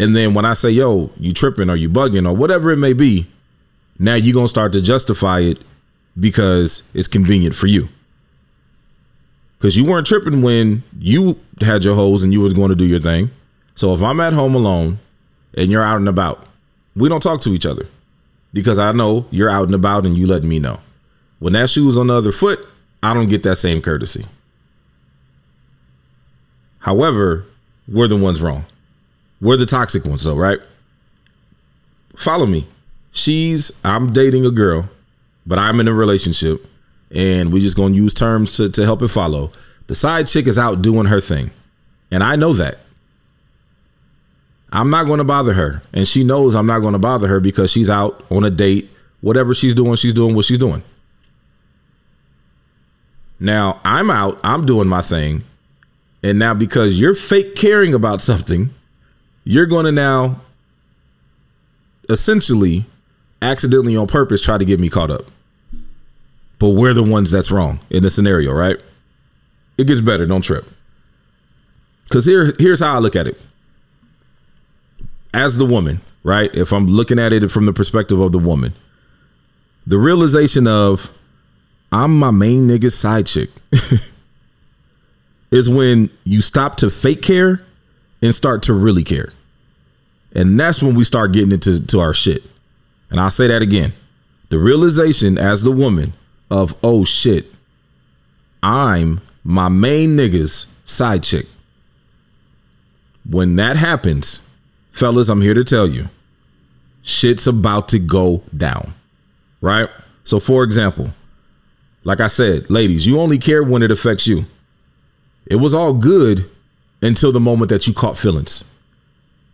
And 0.00 0.16
then 0.16 0.34
when 0.34 0.44
I 0.44 0.54
say, 0.54 0.70
yo, 0.70 1.10
you 1.16 1.32
tripping 1.32 1.70
or 1.70 1.76
you 1.76 1.88
bugging 1.88 2.28
or 2.28 2.34
whatever 2.34 2.72
it 2.72 2.78
may 2.78 2.92
be, 2.92 3.28
now 4.00 4.14
you're 4.14 4.34
going 4.34 4.46
to 4.46 4.50
start 4.50 4.72
to 4.72 4.82
justify 4.82 5.40
it 5.40 5.64
because 6.18 6.90
it's 6.92 7.06
convenient 7.06 7.54
for 7.54 7.68
you. 7.68 7.88
Because 9.58 9.76
you 9.76 9.84
weren't 9.84 10.08
tripping 10.08 10.42
when 10.42 10.82
you 10.98 11.38
had 11.60 11.84
your 11.84 11.94
hoes 11.94 12.24
and 12.24 12.32
you 12.32 12.40
was 12.40 12.52
going 12.52 12.70
to 12.70 12.74
do 12.74 12.84
your 12.84 12.98
thing. 12.98 13.30
So 13.76 13.94
if 13.94 14.02
I'm 14.02 14.20
at 14.20 14.32
home 14.32 14.56
alone 14.56 14.98
and 15.56 15.70
you're 15.70 15.82
out 15.82 15.98
and 15.98 16.08
about, 16.08 16.44
we 16.96 17.08
don't 17.08 17.22
talk 17.22 17.40
to 17.42 17.50
each 17.54 17.64
other 17.64 17.86
because 18.54 18.78
I 18.78 18.92
know 18.92 19.26
you're 19.30 19.50
out 19.50 19.66
and 19.66 19.74
about 19.74 20.06
and 20.06 20.16
you 20.16 20.26
letting 20.26 20.48
me 20.48 20.58
know. 20.58 20.80
When 21.40 21.52
that 21.52 21.68
shoe's 21.68 21.98
on 21.98 22.06
the 22.06 22.14
other 22.14 22.32
foot, 22.32 22.66
I 23.02 23.12
don't 23.12 23.28
get 23.28 23.42
that 23.42 23.56
same 23.56 23.82
courtesy. 23.82 24.24
However, 26.78 27.44
we're 27.86 28.08
the 28.08 28.16
ones 28.16 28.40
wrong. 28.40 28.64
We're 29.40 29.58
the 29.58 29.66
toxic 29.66 30.06
ones, 30.06 30.22
though, 30.22 30.36
right? 30.36 30.60
Follow 32.16 32.46
me. 32.46 32.66
She's, 33.10 33.78
I'm 33.84 34.12
dating 34.12 34.46
a 34.46 34.50
girl, 34.50 34.88
but 35.44 35.58
I'm 35.58 35.80
in 35.80 35.88
a 35.88 35.92
relationship, 35.92 36.64
and 37.10 37.52
we 37.52 37.60
just 37.60 37.76
gonna 37.76 37.94
use 37.94 38.14
terms 38.14 38.56
to, 38.56 38.70
to 38.70 38.84
help 38.84 39.02
it 39.02 39.08
follow. 39.08 39.50
The 39.88 39.94
side 39.94 40.26
chick 40.26 40.46
is 40.46 40.58
out 40.58 40.80
doing 40.80 41.06
her 41.06 41.20
thing, 41.20 41.50
and 42.10 42.22
I 42.22 42.36
know 42.36 42.52
that. 42.54 42.78
I'm 44.74 44.90
not 44.90 45.06
going 45.06 45.18
to 45.18 45.24
bother 45.24 45.52
her. 45.52 45.82
And 45.92 46.06
she 46.06 46.24
knows 46.24 46.56
I'm 46.56 46.66
not 46.66 46.80
going 46.80 46.94
to 46.94 46.98
bother 46.98 47.28
her 47.28 47.38
because 47.38 47.70
she's 47.70 47.88
out 47.88 48.24
on 48.30 48.44
a 48.44 48.50
date. 48.50 48.90
Whatever 49.20 49.54
she's 49.54 49.72
doing, 49.72 49.94
she's 49.94 50.12
doing 50.12 50.34
what 50.34 50.44
she's 50.44 50.58
doing. 50.58 50.82
Now 53.38 53.80
I'm 53.84 54.10
out, 54.10 54.40
I'm 54.42 54.66
doing 54.66 54.88
my 54.88 55.00
thing. 55.00 55.44
And 56.22 56.38
now 56.38 56.54
because 56.54 56.98
you're 56.98 57.14
fake 57.14 57.54
caring 57.54 57.94
about 57.94 58.20
something, 58.20 58.70
you're 59.44 59.66
going 59.66 59.84
to 59.84 59.92
now 59.92 60.40
essentially 62.08 62.84
accidentally 63.42 63.96
on 63.96 64.06
purpose 64.06 64.40
try 64.40 64.58
to 64.58 64.64
get 64.64 64.80
me 64.80 64.88
caught 64.88 65.10
up. 65.10 65.30
But 66.58 66.70
we're 66.70 66.94
the 66.94 67.02
ones 67.02 67.30
that's 67.30 67.50
wrong 67.50 67.80
in 67.90 68.02
the 68.02 68.10
scenario, 68.10 68.52
right? 68.52 68.78
It 69.78 69.86
gets 69.86 70.00
better, 70.00 70.26
don't 70.26 70.42
trip. 70.42 70.64
Cuz 72.10 72.26
here 72.26 72.54
here's 72.58 72.80
how 72.80 72.94
I 72.94 72.98
look 72.98 73.16
at 73.16 73.26
it 73.26 73.40
as 75.34 75.56
the 75.56 75.66
woman, 75.66 76.00
right? 76.22 76.54
If 76.54 76.72
I'm 76.72 76.86
looking 76.86 77.18
at 77.18 77.32
it 77.32 77.50
from 77.50 77.66
the 77.66 77.72
perspective 77.72 78.20
of 78.20 78.32
the 78.32 78.38
woman, 78.38 78.72
the 79.86 79.98
realization 79.98 80.66
of 80.66 81.12
I'm 81.92 82.18
my 82.18 82.30
main 82.30 82.68
nigga's 82.68 82.96
side 82.96 83.26
chick 83.26 83.50
is 85.50 85.68
when 85.68 86.10
you 86.24 86.40
stop 86.40 86.76
to 86.78 86.90
fake 86.90 87.22
care 87.22 87.62
and 88.22 88.34
start 88.34 88.62
to 88.64 88.72
really 88.72 89.04
care. 89.04 89.32
And 90.34 90.58
that's 90.58 90.82
when 90.82 90.94
we 90.94 91.04
start 91.04 91.32
getting 91.32 91.52
into 91.52 91.86
to 91.86 92.00
our 92.00 92.14
shit. 92.14 92.42
And 93.10 93.20
I'll 93.20 93.30
say 93.30 93.46
that 93.46 93.62
again. 93.62 93.92
The 94.48 94.58
realization 94.58 95.38
as 95.38 95.62
the 95.62 95.70
woman 95.70 96.14
of, 96.50 96.74
oh 96.82 97.04
shit, 97.04 97.46
I'm 98.62 99.20
my 99.44 99.68
main 99.68 100.16
nigga's 100.16 100.72
side 100.84 101.22
chick. 101.22 101.46
When 103.28 103.56
that 103.56 103.76
happens, 103.76 104.43
fellas, 104.94 105.28
I'm 105.28 105.42
here 105.42 105.54
to 105.54 105.64
tell 105.64 105.88
you, 105.88 106.08
shit's 107.02 107.46
about 107.46 107.88
to 107.88 107.98
go 107.98 108.42
down. 108.56 108.94
Right? 109.60 109.88
So, 110.24 110.40
for 110.40 110.62
example, 110.62 111.12
like 112.04 112.20
I 112.20 112.28
said, 112.28 112.70
ladies, 112.70 113.06
you 113.06 113.18
only 113.18 113.38
care 113.38 113.62
when 113.62 113.82
it 113.82 113.90
affects 113.90 114.26
you. 114.26 114.46
It 115.46 115.56
was 115.56 115.74
all 115.74 115.92
good 115.92 116.48
until 117.02 117.32
the 117.32 117.40
moment 117.40 117.70
that 117.70 117.86
you 117.86 117.92
caught 117.92 118.16
feelings. 118.16 118.70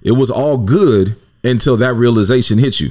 It 0.02 0.12
was 0.12 0.30
all 0.30 0.58
good 0.58 1.16
until 1.42 1.76
that 1.78 1.94
realization 1.94 2.58
hit 2.58 2.78
you. 2.78 2.90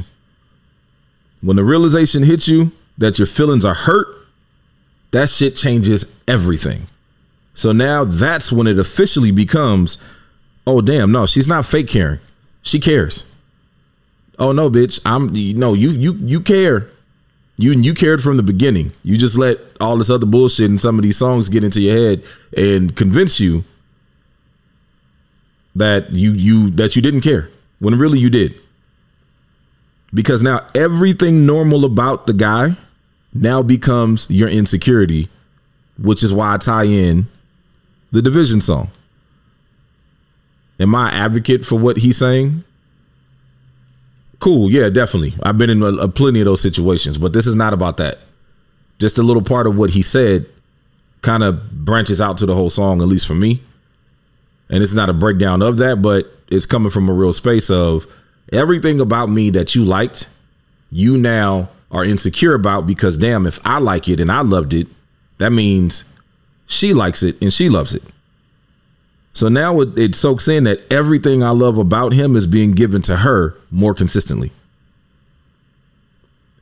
When 1.42 1.56
the 1.56 1.64
realization 1.64 2.24
hits 2.24 2.48
you 2.48 2.72
that 2.98 3.20
your 3.20 3.28
feelings 3.28 3.64
are 3.64 3.74
hurt, 3.74 4.08
that 5.12 5.30
shit 5.30 5.56
changes 5.56 6.16
everything. 6.28 6.88
So 7.54 7.72
now 7.72 8.04
that's 8.04 8.52
when 8.52 8.68
it 8.68 8.78
officially 8.78 9.32
becomes, 9.32 9.98
oh 10.68 10.82
damn, 10.82 11.12
no, 11.12 11.26
she's 11.26 11.48
not 11.48 11.66
fake 11.66 11.88
caring. 11.88 12.20
She 12.62 12.80
cares. 12.80 13.32
Oh 14.38 14.52
no, 14.52 14.70
bitch. 14.70 15.00
I'm 15.06 15.28
no, 15.60 15.74
you 15.74 15.90
you 15.90 16.14
you 16.14 16.40
care. 16.42 16.90
You 17.58 17.74
you 17.74 17.94
cared 17.94 18.24
from 18.24 18.38
the 18.38 18.44
beginning. 18.44 18.94
You 19.04 19.18
just 19.18 19.38
let 19.38 19.58
all 19.82 19.98
this 19.98 20.10
other 20.10 20.26
bullshit 20.26 20.70
and 20.70 20.80
some 20.80 20.98
of 20.98 21.04
these 21.04 21.18
songs 21.18 21.50
get 21.50 21.64
into 21.64 21.82
your 21.82 21.96
head 21.96 22.24
and 22.56 22.96
convince 22.96 23.40
you 23.40 23.66
that 25.76 26.12
you 26.12 26.32
you 26.32 26.70
that 26.72 26.96
you 26.96 27.02
didn't 27.02 27.22
care 27.22 27.50
when 27.80 27.98
really 27.98 28.20
you 28.20 28.30
did. 28.30 28.56
Because 30.14 30.42
now 30.42 30.62
everything 30.74 31.46
normal 31.46 31.86
about 31.86 32.28
the 32.28 32.34
guy 32.34 32.76
now 33.34 33.62
becomes 33.62 34.28
your 34.30 34.50
insecurity, 34.50 35.30
which 35.98 36.24
is 36.24 36.34
why 36.34 36.54
I 36.54 36.58
tie 36.58 36.86
in 36.86 37.28
the 38.12 38.22
division 38.22 38.62
song. 38.62 38.90
Am 40.80 40.96
I 40.96 41.12
advocate 41.12 41.66
for 41.66 41.78
what 41.78 41.98
he's 41.98 42.18
saying? 42.18 42.64
Cool, 44.40 44.72
yeah, 44.72 44.90
definitely. 44.90 45.36
I've 45.44 45.58
been 45.58 45.70
in 45.70 45.82
a, 45.82 45.88
a 45.88 46.08
plenty 46.08 46.40
of 46.40 46.46
those 46.46 46.62
situations, 46.62 47.18
but 47.18 47.34
this 47.34 47.46
is 47.46 47.56
not 47.56 47.74
about 47.74 47.98
that. 47.98 48.20
Just 48.98 49.18
a 49.18 49.24
little 49.24 49.44
part 49.44 49.68
of 49.68 49.78
what 49.78 49.90
he 49.90 50.02
said 50.02 50.46
kind 51.22 51.44
of 51.44 51.86
branches 51.86 52.22
out 52.22 52.38
to 52.38 52.46
the 52.46 52.56
whole 52.56 52.70
song, 52.70 53.02
at 53.02 53.08
least 53.08 53.28
for 53.28 53.36
me. 53.36 53.62
And 54.70 54.82
it's 54.82 54.94
not 54.94 55.10
a 55.10 55.14
breakdown 55.14 55.62
of 55.62 55.78
that, 55.78 56.02
but 56.02 56.32
it's 56.48 56.66
coming 56.66 56.92
from 56.92 57.10
a 57.10 57.14
real 57.14 57.34
space 57.34 57.70
of 57.70 58.08
everything 58.54 59.02
about 59.02 59.28
me 59.28 59.50
that 59.50 59.76
you 59.76 59.84
liked, 59.84 60.30
you 60.92 61.18
now 61.18 61.70
are 61.92 62.06
insecure 62.06 62.54
about 62.54 62.88
because 62.88 63.18
damn, 63.18 63.46
if 63.46 63.60
I 63.66 63.80
like 63.80 64.08
it 64.08 64.20
and 64.20 64.32
I 64.32 64.42
loved 64.42 64.74
it, 64.74 64.88
that 65.40 65.52
means 65.52 66.06
she 66.68 66.94
likes 66.94 67.24
it 67.24 67.42
and 67.42 67.52
she 67.54 67.68
loves 67.68 67.94
it. 67.96 68.04
So 69.40 69.48
now 69.48 69.80
it, 69.80 69.98
it 69.98 70.16
soaks 70.16 70.50
in 70.50 70.66
that 70.66 70.86
everything 70.92 71.44
I 71.44 71.52
love 71.52 71.78
about 71.78 72.12
him 72.12 72.36
is 72.36 72.46
being 72.46 72.74
given 72.74 73.02
to 73.04 73.16
her 73.16 73.56
more 73.72 73.94
consistently. 73.94 74.52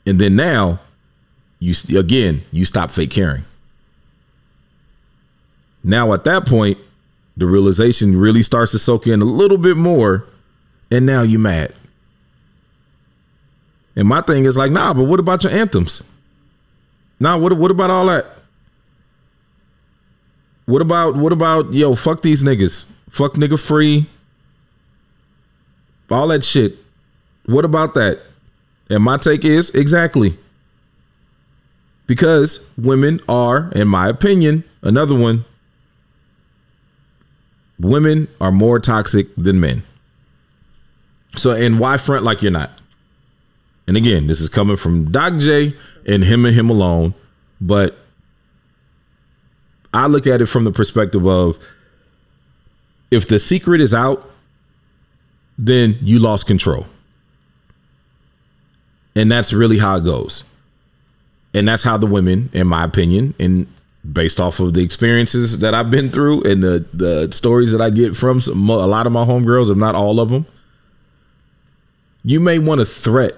And 0.06 0.22
then 0.22 0.36
now, 0.36 0.80
you 1.58 1.74
again, 1.98 2.44
you 2.52 2.66
stop 2.66 2.92
fake 2.92 3.10
caring. 3.10 3.46
Now 5.84 6.14
at 6.14 6.24
that 6.26 6.46
point, 6.46 6.78
the 7.36 7.48
realization 7.48 8.16
really 8.16 8.44
starts 8.44 8.74
to 8.74 8.80
soak 8.80 9.08
in 9.08 9.24
a 9.24 9.26
little 9.26 9.58
bit 9.58 9.76
more, 9.76 10.28
and 10.92 11.04
now 11.04 11.24
you 11.24 11.40
mad. 11.40 11.74
And 13.96 14.08
my 14.08 14.22
thing 14.22 14.46
is 14.46 14.56
like, 14.56 14.72
nah, 14.72 14.94
but 14.94 15.06
what 15.06 15.20
about 15.20 15.44
your 15.44 15.52
anthems? 15.52 16.08
Nah, 17.20 17.38
what 17.38 17.54
what 17.54 17.72
about 17.72 17.90
all 17.90 18.06
that? 18.06 18.37
What 20.68 20.82
about 20.82 21.16
what 21.16 21.32
about 21.32 21.74
yo, 21.74 21.96
fuck 21.96 22.22
these 22.22 22.44
niggas. 22.44 22.92
Fuck 23.10 23.34
nigga 23.34 23.58
free. 23.58 24.10
All 26.12 26.28
that 26.28 26.44
shit. 26.44 26.76
What 27.46 27.64
about 27.66 27.94
that? 27.96 28.20
And 28.90 29.02
my 29.02 29.18
take 29.18 29.46
is 29.46 29.70
exactly. 29.72 30.38
Because 32.06 32.70
women 32.78 33.22
are, 33.28 33.72
in 33.76 33.88
my 33.88 34.10
opinion, 34.10 34.66
another 34.82 35.16
one, 35.16 35.46
women 37.80 38.28
are 38.40 38.52
more 38.52 38.80
toxic 38.80 39.28
than 39.36 39.60
men. 39.60 39.84
So, 41.36 41.52
and 41.52 41.80
why 41.80 41.98
front 41.98 42.24
like 42.24 42.42
you're 42.42 42.52
not? 42.52 42.72
And 43.88 43.96
again, 43.96 44.28
this 44.28 44.42
is 44.42 44.50
coming 44.50 44.76
from 44.76 45.12
Doc 45.12 45.38
J 45.38 45.74
and 46.06 46.26
him 46.26 46.46
and 46.46 46.54
him 46.54 46.70
alone. 46.70 47.14
But 47.62 47.98
I 49.94 50.08
look 50.08 50.28
at 50.28 50.42
it 50.42 50.48
from 50.48 50.64
the 50.64 50.72
perspective 50.72 51.26
of 51.26 51.58
if 53.12 53.28
the 53.28 53.40
secret 53.40 53.82
is 53.82 53.94
out, 53.94 54.30
then 55.58 55.98
you 56.02 56.20
lost 56.20 56.46
control. 56.46 56.86
And 59.16 59.32
that's 59.32 59.54
really 59.54 59.80
how 59.80 59.96
it 59.98 60.04
goes. 60.04 60.44
And 61.54 61.68
that's 61.68 61.84
how 61.84 61.98
the 61.98 62.06
women, 62.06 62.50
in 62.54 62.68
my 62.68 62.84
opinion, 62.84 63.34
and 63.40 63.66
based 64.14 64.40
off 64.40 64.60
of 64.60 64.74
the 64.74 64.84
experiences 64.84 65.60
that 65.60 65.74
I've 65.74 65.90
been 65.90 66.10
through 66.10 66.44
and 66.44 66.62
the 66.62 66.86
the 66.94 67.32
stories 67.32 67.72
that 67.72 67.82
I 67.82 67.90
get 67.90 68.16
from 68.16 68.40
some, 68.42 68.70
a 68.70 68.86
lot 68.86 69.08
of 69.08 69.14
my 69.14 69.26
homegirls, 69.26 69.72
if 69.72 69.78
not 69.78 69.96
all 69.96 70.20
of 70.20 70.30
them, 70.30 70.46
you 72.24 72.40
may 72.40 72.60
want 72.60 72.80
to 72.80 72.86
threat 72.86 73.34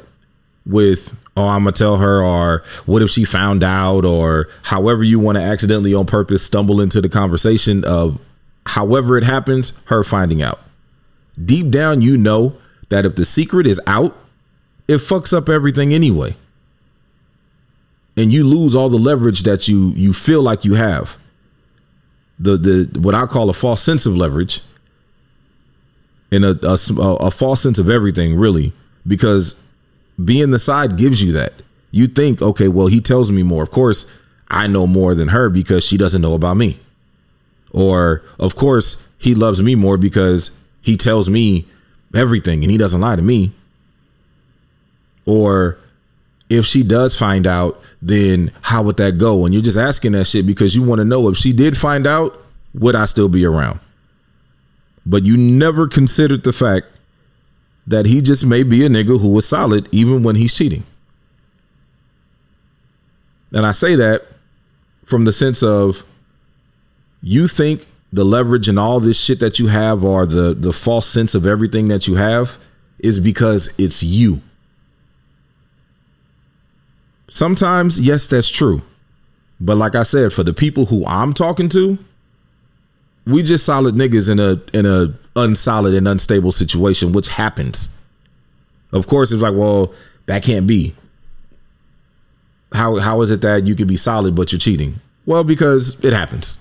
with 0.66 1.16
oh 1.36 1.48
i'm 1.48 1.64
gonna 1.64 1.72
tell 1.72 1.98
her 1.98 2.22
or 2.24 2.64
what 2.86 3.02
if 3.02 3.10
she 3.10 3.24
found 3.24 3.64
out 3.64 4.06
or 4.06 4.48
however 4.64 5.04
you 5.04 5.20
want 5.20 5.38
to 5.38 5.42
accidentally 5.42 5.94
on 5.94 6.06
purpose 6.06 6.44
stumble 6.44 6.82
into 6.82 7.02
the 7.02 7.10
conversation 7.10 7.84
of 7.86 8.20
however 8.70 9.18
it 9.18 9.24
happens 9.24 9.82
her 9.86 10.04
finding 10.04 10.42
out. 10.42 10.60
Deep 11.44 11.70
down 11.70 12.02
you 12.02 12.18
know 12.18 12.56
that 12.90 13.06
if 13.06 13.16
the 13.16 13.26
secret 13.26 13.66
is 13.66 13.82
out 13.88 14.16
it 14.88 14.98
fucks 14.98 15.36
up 15.36 15.50
everything 15.50 15.94
anyway. 15.94 16.36
And 18.18 18.34
you 18.34 18.44
lose 18.44 18.76
all 18.76 18.90
the 18.90 18.98
leverage 18.98 19.44
that 19.44 19.68
you 19.68 19.90
you 19.92 20.14
feel 20.14 20.42
like 20.42 20.66
you 20.66 20.74
have. 20.76 21.18
The 22.38 22.58
the 22.58 23.00
what 23.00 23.16
i 23.16 23.26
call 23.26 23.50
a 23.50 23.54
false 23.54 23.82
sense 23.82 24.06
of 24.06 24.16
leverage 24.16 24.62
and 26.32 26.46
a, 26.46 26.58
a, 26.64 26.78
a 27.16 27.32
false 27.32 27.62
sense 27.62 27.80
of 27.80 27.90
everything 27.90 28.36
really 28.36 28.72
because 29.08 29.62
being 30.24 30.50
the 30.52 30.60
side 30.60 30.98
gives 30.98 31.22
you 31.22 31.34
that. 31.34 31.54
You 31.92 32.08
think, 32.08 32.42
okay, 32.42 32.68
well, 32.68 32.88
he 32.88 33.02
tells 33.02 33.32
me 33.32 33.44
more. 33.44 33.64
Of 33.64 33.72
course, 33.72 34.10
I 34.50 34.68
know 34.68 34.86
more 34.86 35.16
than 35.16 35.30
her 35.30 35.50
because 35.50 35.84
she 35.84 35.98
doesn't 35.98 36.22
know 36.22 36.34
about 36.34 36.58
me. 36.58 36.80
Or, 37.72 38.24
of 38.40 38.56
course, 38.56 39.08
he 39.18 39.36
loves 39.36 39.62
me 39.62 39.76
more 39.76 39.98
because 39.98 40.52
he 40.82 40.98
tells 40.98 41.30
me 41.30 41.66
everything 42.16 42.64
and 42.64 42.72
he 42.72 42.78
doesn't 42.78 43.02
lie 43.02 43.16
to 43.16 43.22
me. 43.22 43.54
Or, 45.26 45.78
if 46.50 46.66
she 46.66 46.84
does 46.84 47.16
find 47.16 47.46
out, 47.46 47.80
then 48.02 48.52
how 48.62 48.82
would 48.84 48.98
that 48.98 49.18
go? 49.18 49.46
And 49.46 49.54
you're 49.54 49.64
just 49.64 49.78
asking 49.78 50.14
that 50.14 50.26
shit 50.26 50.48
because 50.48 50.76
you 50.76 50.82
want 50.82 51.00
to 51.00 51.06
know 51.06 51.30
if 51.30 51.38
she 51.38 51.54
did 51.54 51.78
find 51.78 52.08
out, 52.08 52.42
would 52.74 52.96
I 52.96 53.06
still 53.06 53.30
be 53.30 53.46
around? 53.46 53.80
But 55.06 55.26
you 55.26 55.38
never 55.38 55.88
considered 55.88 56.44
the 56.44 56.54
fact 56.54 56.88
that 57.90 58.06
he 58.06 58.22
just 58.22 58.46
may 58.46 58.64
be 58.64 58.86
a 58.86 58.90
nigga 58.90 59.20
who 59.20 59.38
is 59.38 59.48
solid 59.48 59.90
even 59.92 60.24
when 60.24 60.36
he's 60.36 60.56
cheating. 60.56 60.84
And 63.52 63.66
I 63.66 63.72
say 63.72 63.96
that 63.96 64.26
from 65.06 65.26
the 65.26 65.34
sense 65.34 65.64
of 65.64 66.06
you 67.22 67.48
think 67.48 67.88
the 68.14 68.24
leverage 68.24 68.70
and 68.70 68.78
all 68.80 69.00
this 69.00 69.20
shit 69.20 69.40
that 69.40 69.58
you 69.58 69.68
have 69.68 70.06
or 70.06 70.26
the 70.26 70.54
the 70.54 70.72
false 70.72 71.08
sense 71.08 71.34
of 71.34 71.48
everything 71.48 71.88
that 71.88 72.08
you 72.08 72.16
have 72.16 72.58
is 73.00 73.20
because 73.20 73.74
it's 73.80 74.04
you. 74.04 74.42
Sometimes, 77.28 78.00
yes, 78.00 78.28
that's 78.28 78.50
true. 78.50 78.82
But 79.60 79.78
like 79.78 79.96
I 79.96 80.04
said, 80.04 80.32
for 80.32 80.44
the 80.44 80.54
people 80.54 80.86
who 80.86 81.06
I'm 81.06 81.34
talking 81.34 81.70
to, 81.70 81.98
we 83.26 83.44
just 83.44 83.66
solid 83.66 83.96
niggas 83.96 84.30
in 84.30 84.40
a 84.40 84.62
in 84.78 84.86
a 84.86 85.16
unsolid 85.36 85.94
and 85.94 86.08
unstable 86.08 86.52
situation, 86.52 87.12
which 87.12 87.28
happens. 87.28 87.96
Of 88.92 89.08
course, 89.08 89.32
it's 89.32 89.42
like, 89.42 89.56
well, 89.56 89.94
that 90.26 90.44
can't 90.44 90.68
be. 90.68 90.96
How 92.72 92.98
how 92.98 93.22
is 93.22 93.32
it 93.32 93.42
that 93.42 93.66
you 93.66 93.76
could 93.76 93.88
be 93.88 93.96
solid 93.96 94.36
but 94.36 94.52
you're 94.52 94.60
cheating? 94.60 94.96
Well, 95.26 95.44
because 95.44 96.04
it 96.04 96.14
happens. 96.14 96.60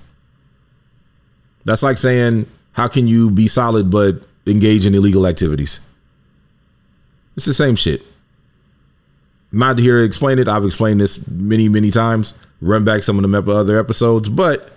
That's 1.64 1.83
like 1.83 1.98
saying, 1.98 2.46
how 2.72 2.88
can 2.88 3.07
you 3.07 3.31
be 3.31 3.46
solid 3.46 3.90
but 3.90 4.26
engage 4.46 4.87
in 4.87 4.94
illegal 4.94 5.26
activities? 5.26 5.81
It's 7.37 7.46
the 7.46 7.54
same 7.54 7.76
shit. 7.76 8.02
Not 9.52 9.78
here 9.78 9.98
to 9.98 10.04
explain 10.04 10.38
it. 10.38 10.48
I've 10.48 10.64
explained 10.64 11.00
this 11.00 11.28
many, 11.28 11.68
many 11.68 11.90
times. 11.90 12.38
Run 12.61 12.85
back 12.85 13.02
some 13.02 13.22
of 13.22 13.31
the 13.31 13.52
other 13.52 13.78
episodes, 13.78 14.28
but 14.28 14.72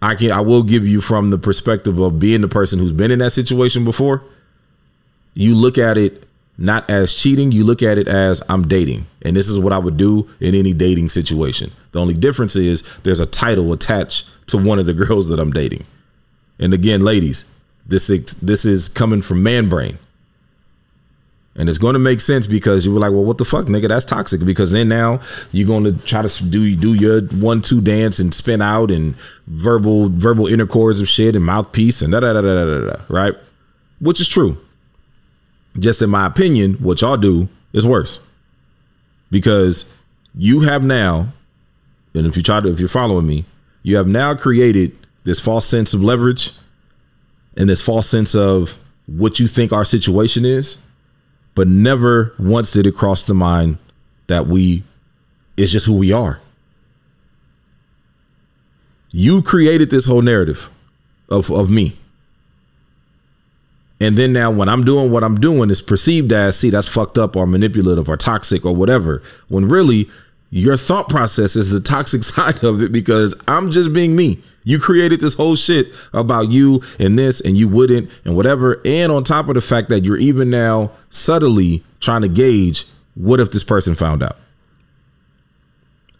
I 0.00 0.14
can 0.14 0.30
I 0.30 0.40
will 0.40 0.62
give 0.62 0.86
you 0.86 1.00
from 1.00 1.30
the 1.30 1.38
perspective 1.38 1.98
of 1.98 2.18
being 2.18 2.40
the 2.40 2.48
person 2.48 2.78
who's 2.78 2.92
been 2.92 3.10
in 3.10 3.18
that 3.18 3.30
situation 3.30 3.84
before. 3.84 4.22
You 5.34 5.54
look 5.54 5.78
at 5.78 5.96
it 5.96 6.24
not 6.58 6.90
as 6.90 7.14
cheating, 7.14 7.52
you 7.52 7.62
look 7.62 7.82
at 7.82 7.98
it 7.98 8.08
as 8.08 8.42
I'm 8.48 8.66
dating. 8.66 9.06
And 9.22 9.36
this 9.36 9.48
is 9.48 9.60
what 9.60 9.72
I 9.72 9.78
would 9.78 9.96
do 9.96 10.28
in 10.40 10.54
any 10.56 10.74
dating 10.74 11.08
situation. 11.08 11.70
The 11.92 12.00
only 12.00 12.14
difference 12.14 12.56
is 12.56 12.82
there's 13.04 13.20
a 13.20 13.26
title 13.26 13.72
attached 13.72 14.28
to 14.48 14.58
one 14.58 14.80
of 14.80 14.86
the 14.86 14.94
girls 15.06 15.28
that 15.28 15.38
I'm 15.38 15.52
dating. 15.52 15.84
And 16.58 16.74
again, 16.74 17.02
ladies, 17.02 17.50
this 17.86 18.10
is, 18.10 18.34
this 18.34 18.64
is 18.64 18.88
coming 18.88 19.22
from 19.22 19.42
man 19.42 19.68
brain. 19.68 19.98
And 21.58 21.68
it's 21.68 21.78
going 21.78 21.94
to 21.94 21.98
make 21.98 22.20
sense 22.20 22.46
because 22.46 22.86
you 22.86 22.94
were 22.94 23.00
like, 23.00 23.10
well, 23.10 23.24
what 23.24 23.36
the 23.36 23.44
fuck, 23.44 23.66
nigga? 23.66 23.88
That's 23.88 24.04
toxic. 24.04 24.44
Because 24.44 24.70
then 24.70 24.86
now 24.86 25.20
you're 25.50 25.66
going 25.66 25.82
to 25.82 25.92
try 26.06 26.22
to 26.22 26.44
do 26.44 26.76
do 26.76 26.94
your 26.94 27.22
one 27.22 27.60
two 27.62 27.80
dance 27.80 28.20
and 28.20 28.32
spin 28.32 28.62
out 28.62 28.92
and 28.92 29.16
verbal 29.48 30.08
verbal 30.08 30.46
intercourse 30.46 31.00
of 31.00 31.08
shit 31.08 31.34
and 31.34 31.44
mouthpiece 31.44 32.00
and 32.00 32.12
da 32.12 32.20
da 32.20 32.32
da 32.32 32.40
da 32.40 32.64
da 32.64 32.90
da. 32.92 33.02
Right, 33.08 33.34
which 34.00 34.20
is 34.20 34.28
true. 34.28 34.56
Just 35.78 36.00
in 36.00 36.10
my 36.10 36.26
opinion, 36.26 36.74
what 36.74 37.00
y'all 37.00 37.16
do 37.16 37.48
is 37.72 37.84
worse 37.84 38.24
because 39.30 39.92
you 40.34 40.60
have 40.60 40.82
now, 40.84 41.32
and 42.14 42.26
if 42.26 42.36
you 42.36 42.42
try 42.42 42.60
to, 42.60 42.68
if 42.68 42.78
you're 42.78 42.88
following 42.88 43.26
me, 43.26 43.44
you 43.82 43.96
have 43.96 44.06
now 44.06 44.34
created 44.34 44.96
this 45.24 45.40
false 45.40 45.66
sense 45.66 45.92
of 45.92 46.02
leverage 46.02 46.52
and 47.56 47.68
this 47.68 47.82
false 47.82 48.08
sense 48.08 48.36
of 48.36 48.78
what 49.06 49.40
you 49.40 49.48
think 49.48 49.72
our 49.72 49.84
situation 49.84 50.44
is 50.44 50.82
but 51.58 51.66
never 51.66 52.32
once 52.38 52.70
did 52.70 52.86
it 52.86 52.94
cross 52.94 53.24
the 53.24 53.34
mind 53.34 53.78
that 54.28 54.46
we 54.46 54.84
is 55.56 55.72
just 55.72 55.86
who 55.86 55.96
we 55.96 56.12
are. 56.12 56.38
You 59.10 59.42
created 59.42 59.90
this 59.90 60.06
whole 60.06 60.22
narrative 60.22 60.70
of, 61.28 61.50
of 61.50 61.68
me. 61.68 61.98
And 64.00 64.16
then 64.16 64.32
now 64.32 64.52
when 64.52 64.68
I'm 64.68 64.84
doing 64.84 65.10
what 65.10 65.24
I'm 65.24 65.34
doing 65.34 65.68
is 65.68 65.82
perceived 65.82 66.30
as, 66.30 66.56
see, 66.56 66.70
that's 66.70 66.86
fucked 66.86 67.18
up 67.18 67.34
or 67.34 67.44
manipulative 67.44 68.08
or 68.08 68.16
toxic 68.16 68.64
or 68.64 68.72
whatever. 68.72 69.20
When 69.48 69.66
really 69.68 70.08
your 70.50 70.76
thought 70.76 71.08
process 71.08 71.56
is 71.56 71.70
the 71.70 71.80
toxic 71.80 72.22
side 72.24 72.62
of 72.64 72.82
it 72.82 72.92
because 72.92 73.34
I'm 73.46 73.70
just 73.70 73.92
being 73.92 74.16
me. 74.16 74.40
You 74.64 74.78
created 74.78 75.20
this 75.20 75.34
whole 75.34 75.56
shit 75.56 75.88
about 76.12 76.50
you 76.50 76.82
and 76.98 77.18
this 77.18 77.40
and 77.40 77.56
you 77.56 77.68
wouldn't 77.68 78.10
and 78.24 78.36
whatever. 78.36 78.80
And 78.84 79.10
on 79.10 79.24
top 79.24 79.48
of 79.48 79.54
the 79.54 79.60
fact 79.60 79.88
that 79.88 80.04
you're 80.04 80.18
even 80.18 80.50
now 80.50 80.90
subtly 81.10 81.82
trying 82.00 82.22
to 82.22 82.28
gauge 82.28 82.86
what 83.14 83.40
if 83.40 83.50
this 83.50 83.64
person 83.64 83.94
found 83.94 84.22
out. 84.22 84.36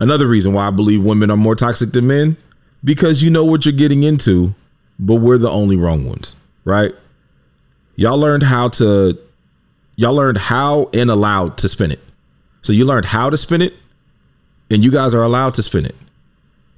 Another 0.01 0.27
reason 0.27 0.53
why 0.53 0.69
I 0.69 0.71
believe 0.71 1.05
women 1.05 1.31
are 1.31 1.37
more 1.37 1.57
toxic 1.57 1.93
than 1.93 2.07
men 2.07 2.37
because 2.85 3.23
you 3.23 3.31
know 3.31 3.45
what 3.45 3.67
you're 3.67 3.73
getting 3.73 4.03
into, 4.03 4.55
but 4.99 5.17
we're 5.17 5.38
the 5.38 5.51
only 5.51 5.77
wrong 5.77 6.07
ones, 6.07 6.37
right? 6.64 6.93
Y'all 7.97 8.19
learned 8.19 8.45
how 8.45 8.69
to 8.69 9.19
y'all 9.97 10.14
learned 10.14 10.38
how 10.38 10.88
and 10.95 11.11
allowed 11.11 11.59
to 11.59 11.69
spin 11.69 11.91
it. 11.91 12.01
So 12.62 12.73
you 12.73 12.85
learned 12.85 13.07
how 13.07 13.29
to 13.29 13.37
spin 13.37 13.61
it 13.61 13.75
and 14.70 14.85
you 14.85 14.90
guys 14.90 15.14
are 15.14 15.22
allowed 15.22 15.54
to 15.54 15.62
spin 15.62 15.87
it. 15.87 15.96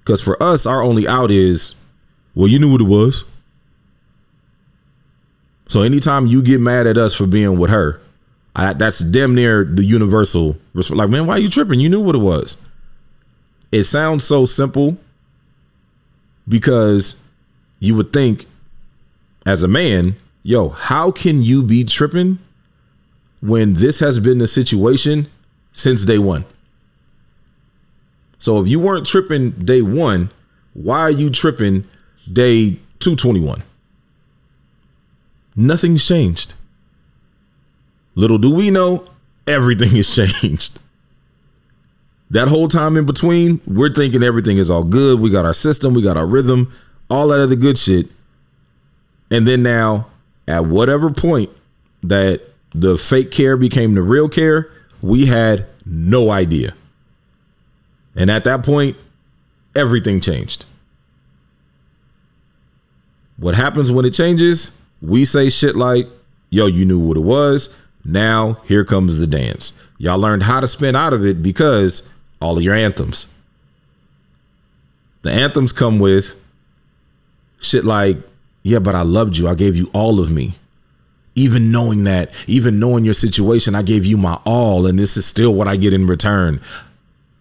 Cuz 0.04 0.20
for 0.20 0.40
us 0.42 0.66
our 0.66 0.82
only 0.82 1.06
out 1.06 1.30
is 1.30 1.80
well 2.34 2.48
you 2.48 2.58
knew 2.58 2.70
what 2.72 2.80
it 2.80 2.84
was. 2.88 3.24
So 5.68 5.82
anytime 5.82 6.26
you 6.26 6.42
get 6.42 6.60
mad 6.60 6.86
at 6.86 6.96
us 6.96 7.14
for 7.14 7.26
being 7.26 7.58
with 7.58 7.70
her, 7.70 8.00
I, 8.56 8.72
that's 8.72 8.98
damn 8.98 9.34
near 9.34 9.64
the 9.64 9.84
universal 9.84 10.56
resp- 10.74 10.94
like 10.94 11.10
man 11.10 11.26
why 11.26 11.34
are 11.34 11.40
you 11.40 11.50
tripping? 11.50 11.80
You 11.80 11.88
knew 11.88 12.00
what 12.00 12.14
it 12.14 12.18
was. 12.18 12.56
It 13.70 13.84
sounds 13.84 14.24
so 14.24 14.46
simple 14.46 14.98
because 16.48 17.22
you 17.78 17.94
would 17.94 18.12
think 18.12 18.46
as 19.46 19.62
a 19.62 19.68
man, 19.68 20.16
yo, 20.42 20.68
how 20.68 21.10
can 21.10 21.42
you 21.42 21.62
be 21.62 21.84
tripping 21.84 22.38
when 23.40 23.74
this 23.74 24.00
has 24.00 24.18
been 24.18 24.38
the 24.38 24.46
situation 24.46 25.28
since 25.72 26.04
day 26.04 26.18
one? 26.18 26.44
So 28.40 28.60
if 28.60 28.68
you 28.68 28.80
weren't 28.80 29.06
tripping 29.06 29.50
day 29.50 29.82
one, 29.82 30.30
why 30.72 31.00
are 31.00 31.10
you 31.10 31.30
tripping 31.30 31.84
day 32.30 32.80
221? 32.98 33.62
Nothing's 35.54 36.06
changed. 36.06 36.54
Little 38.14 38.38
do 38.38 38.52
we 38.52 38.70
know, 38.70 39.06
everything 39.46 39.90
has 39.96 40.14
changed. 40.14 40.80
That 42.30 42.48
whole 42.48 42.68
time 42.68 42.96
in 42.96 43.04
between, 43.04 43.60
we're 43.66 43.92
thinking 43.92 44.22
everything 44.22 44.56
is 44.56 44.70
all 44.70 44.84
good. 44.84 45.20
We 45.20 45.30
got 45.30 45.44
our 45.44 45.54
system, 45.54 45.94
we 45.94 46.02
got 46.02 46.16
our 46.16 46.26
rhythm, 46.26 46.72
all 47.10 47.28
that 47.28 47.40
other 47.40 47.56
good 47.56 47.76
shit. 47.76 48.08
And 49.30 49.46
then 49.46 49.62
now, 49.62 50.06
at 50.48 50.64
whatever 50.64 51.10
point 51.10 51.50
that 52.02 52.42
the 52.74 52.96
fake 52.96 53.32
care 53.32 53.56
became 53.56 53.94
the 53.94 54.02
real 54.02 54.28
care, 54.28 54.70
we 55.02 55.26
had 55.26 55.66
no 55.84 56.30
idea. 56.30 56.74
And 58.16 58.30
at 58.30 58.44
that 58.44 58.64
point, 58.64 58.96
everything 59.74 60.20
changed. 60.20 60.64
What 63.36 63.54
happens 63.54 63.90
when 63.90 64.04
it 64.04 64.10
changes? 64.10 64.78
We 65.00 65.24
say 65.24 65.48
shit 65.48 65.76
like, 65.76 66.08
yo, 66.50 66.66
you 66.66 66.84
knew 66.84 66.98
what 66.98 67.16
it 67.16 67.20
was. 67.20 67.76
Now 68.04 68.58
here 68.64 68.84
comes 68.84 69.18
the 69.18 69.26
dance. 69.26 69.78
Y'all 69.98 70.18
learned 70.18 70.42
how 70.42 70.60
to 70.60 70.68
spin 70.68 70.96
out 70.96 71.12
of 71.12 71.24
it 71.24 71.42
because 71.42 72.08
all 72.40 72.56
of 72.56 72.62
your 72.62 72.74
anthems. 72.74 73.32
The 75.22 75.30
anthems 75.30 75.72
come 75.72 75.98
with 75.98 76.36
shit 77.60 77.84
like, 77.84 78.18
yeah, 78.62 78.78
but 78.78 78.94
I 78.94 79.02
loved 79.02 79.36
you. 79.36 79.48
I 79.48 79.54
gave 79.54 79.76
you 79.76 79.90
all 79.92 80.20
of 80.20 80.30
me. 80.30 80.54
Even 81.34 81.70
knowing 81.70 82.04
that, 82.04 82.32
even 82.46 82.78
knowing 82.78 83.04
your 83.04 83.14
situation, 83.14 83.74
I 83.74 83.82
gave 83.82 84.04
you 84.04 84.16
my 84.16 84.38
all, 84.44 84.86
and 84.86 84.98
this 84.98 85.16
is 85.16 85.24
still 85.24 85.54
what 85.54 85.68
I 85.68 85.76
get 85.76 85.92
in 85.92 86.06
return. 86.06 86.60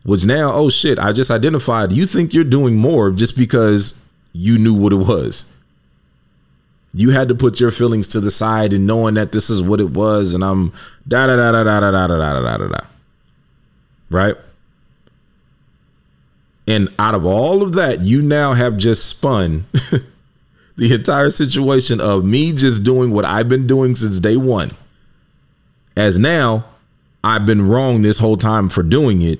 Which 0.09 0.25
now, 0.25 0.51
oh 0.51 0.71
shit, 0.71 0.97
I 0.97 1.13
just 1.13 1.29
identified 1.29 1.91
you 1.91 2.07
think 2.07 2.33
you're 2.33 2.43
doing 2.43 2.75
more 2.75 3.11
just 3.11 3.37
because 3.37 4.03
you 4.33 4.57
knew 4.57 4.73
what 4.73 4.91
it 4.91 4.95
was. 4.95 5.45
You 6.95 7.11
had 7.11 7.27
to 7.27 7.35
put 7.35 7.59
your 7.59 7.69
feelings 7.69 8.07
to 8.07 8.19
the 8.19 8.31
side 8.31 8.73
and 8.73 8.87
knowing 8.87 9.13
that 9.13 9.33
this 9.33 9.51
is 9.51 9.61
what 9.61 9.79
it 9.79 9.91
was, 9.91 10.33
and 10.33 10.43
I'm 10.43 10.73
da 11.07 11.27
da 11.27 11.35
da 11.35 11.51
da 11.51 11.63
da 11.63 11.79
da 11.79 11.91
da 11.91 12.07
da 12.07 12.41
da 12.41 12.57
da 12.57 12.67
da. 12.69 12.87
Right? 14.09 14.35
And 16.67 16.89
out 16.97 17.13
of 17.13 17.23
all 17.23 17.61
of 17.61 17.73
that, 17.73 18.01
you 18.01 18.23
now 18.23 18.53
have 18.53 18.77
just 18.77 19.05
spun 19.05 19.67
the 20.75 20.91
entire 20.91 21.29
situation 21.29 22.01
of 22.01 22.25
me 22.25 22.51
just 22.51 22.83
doing 22.83 23.11
what 23.11 23.25
I've 23.25 23.47
been 23.47 23.67
doing 23.67 23.93
since 23.93 24.17
day 24.17 24.37
one. 24.37 24.71
As 25.95 26.17
now, 26.17 26.65
I've 27.23 27.45
been 27.45 27.67
wrong 27.67 28.01
this 28.01 28.17
whole 28.17 28.37
time 28.37 28.69
for 28.69 28.81
doing 28.81 29.21
it, 29.21 29.39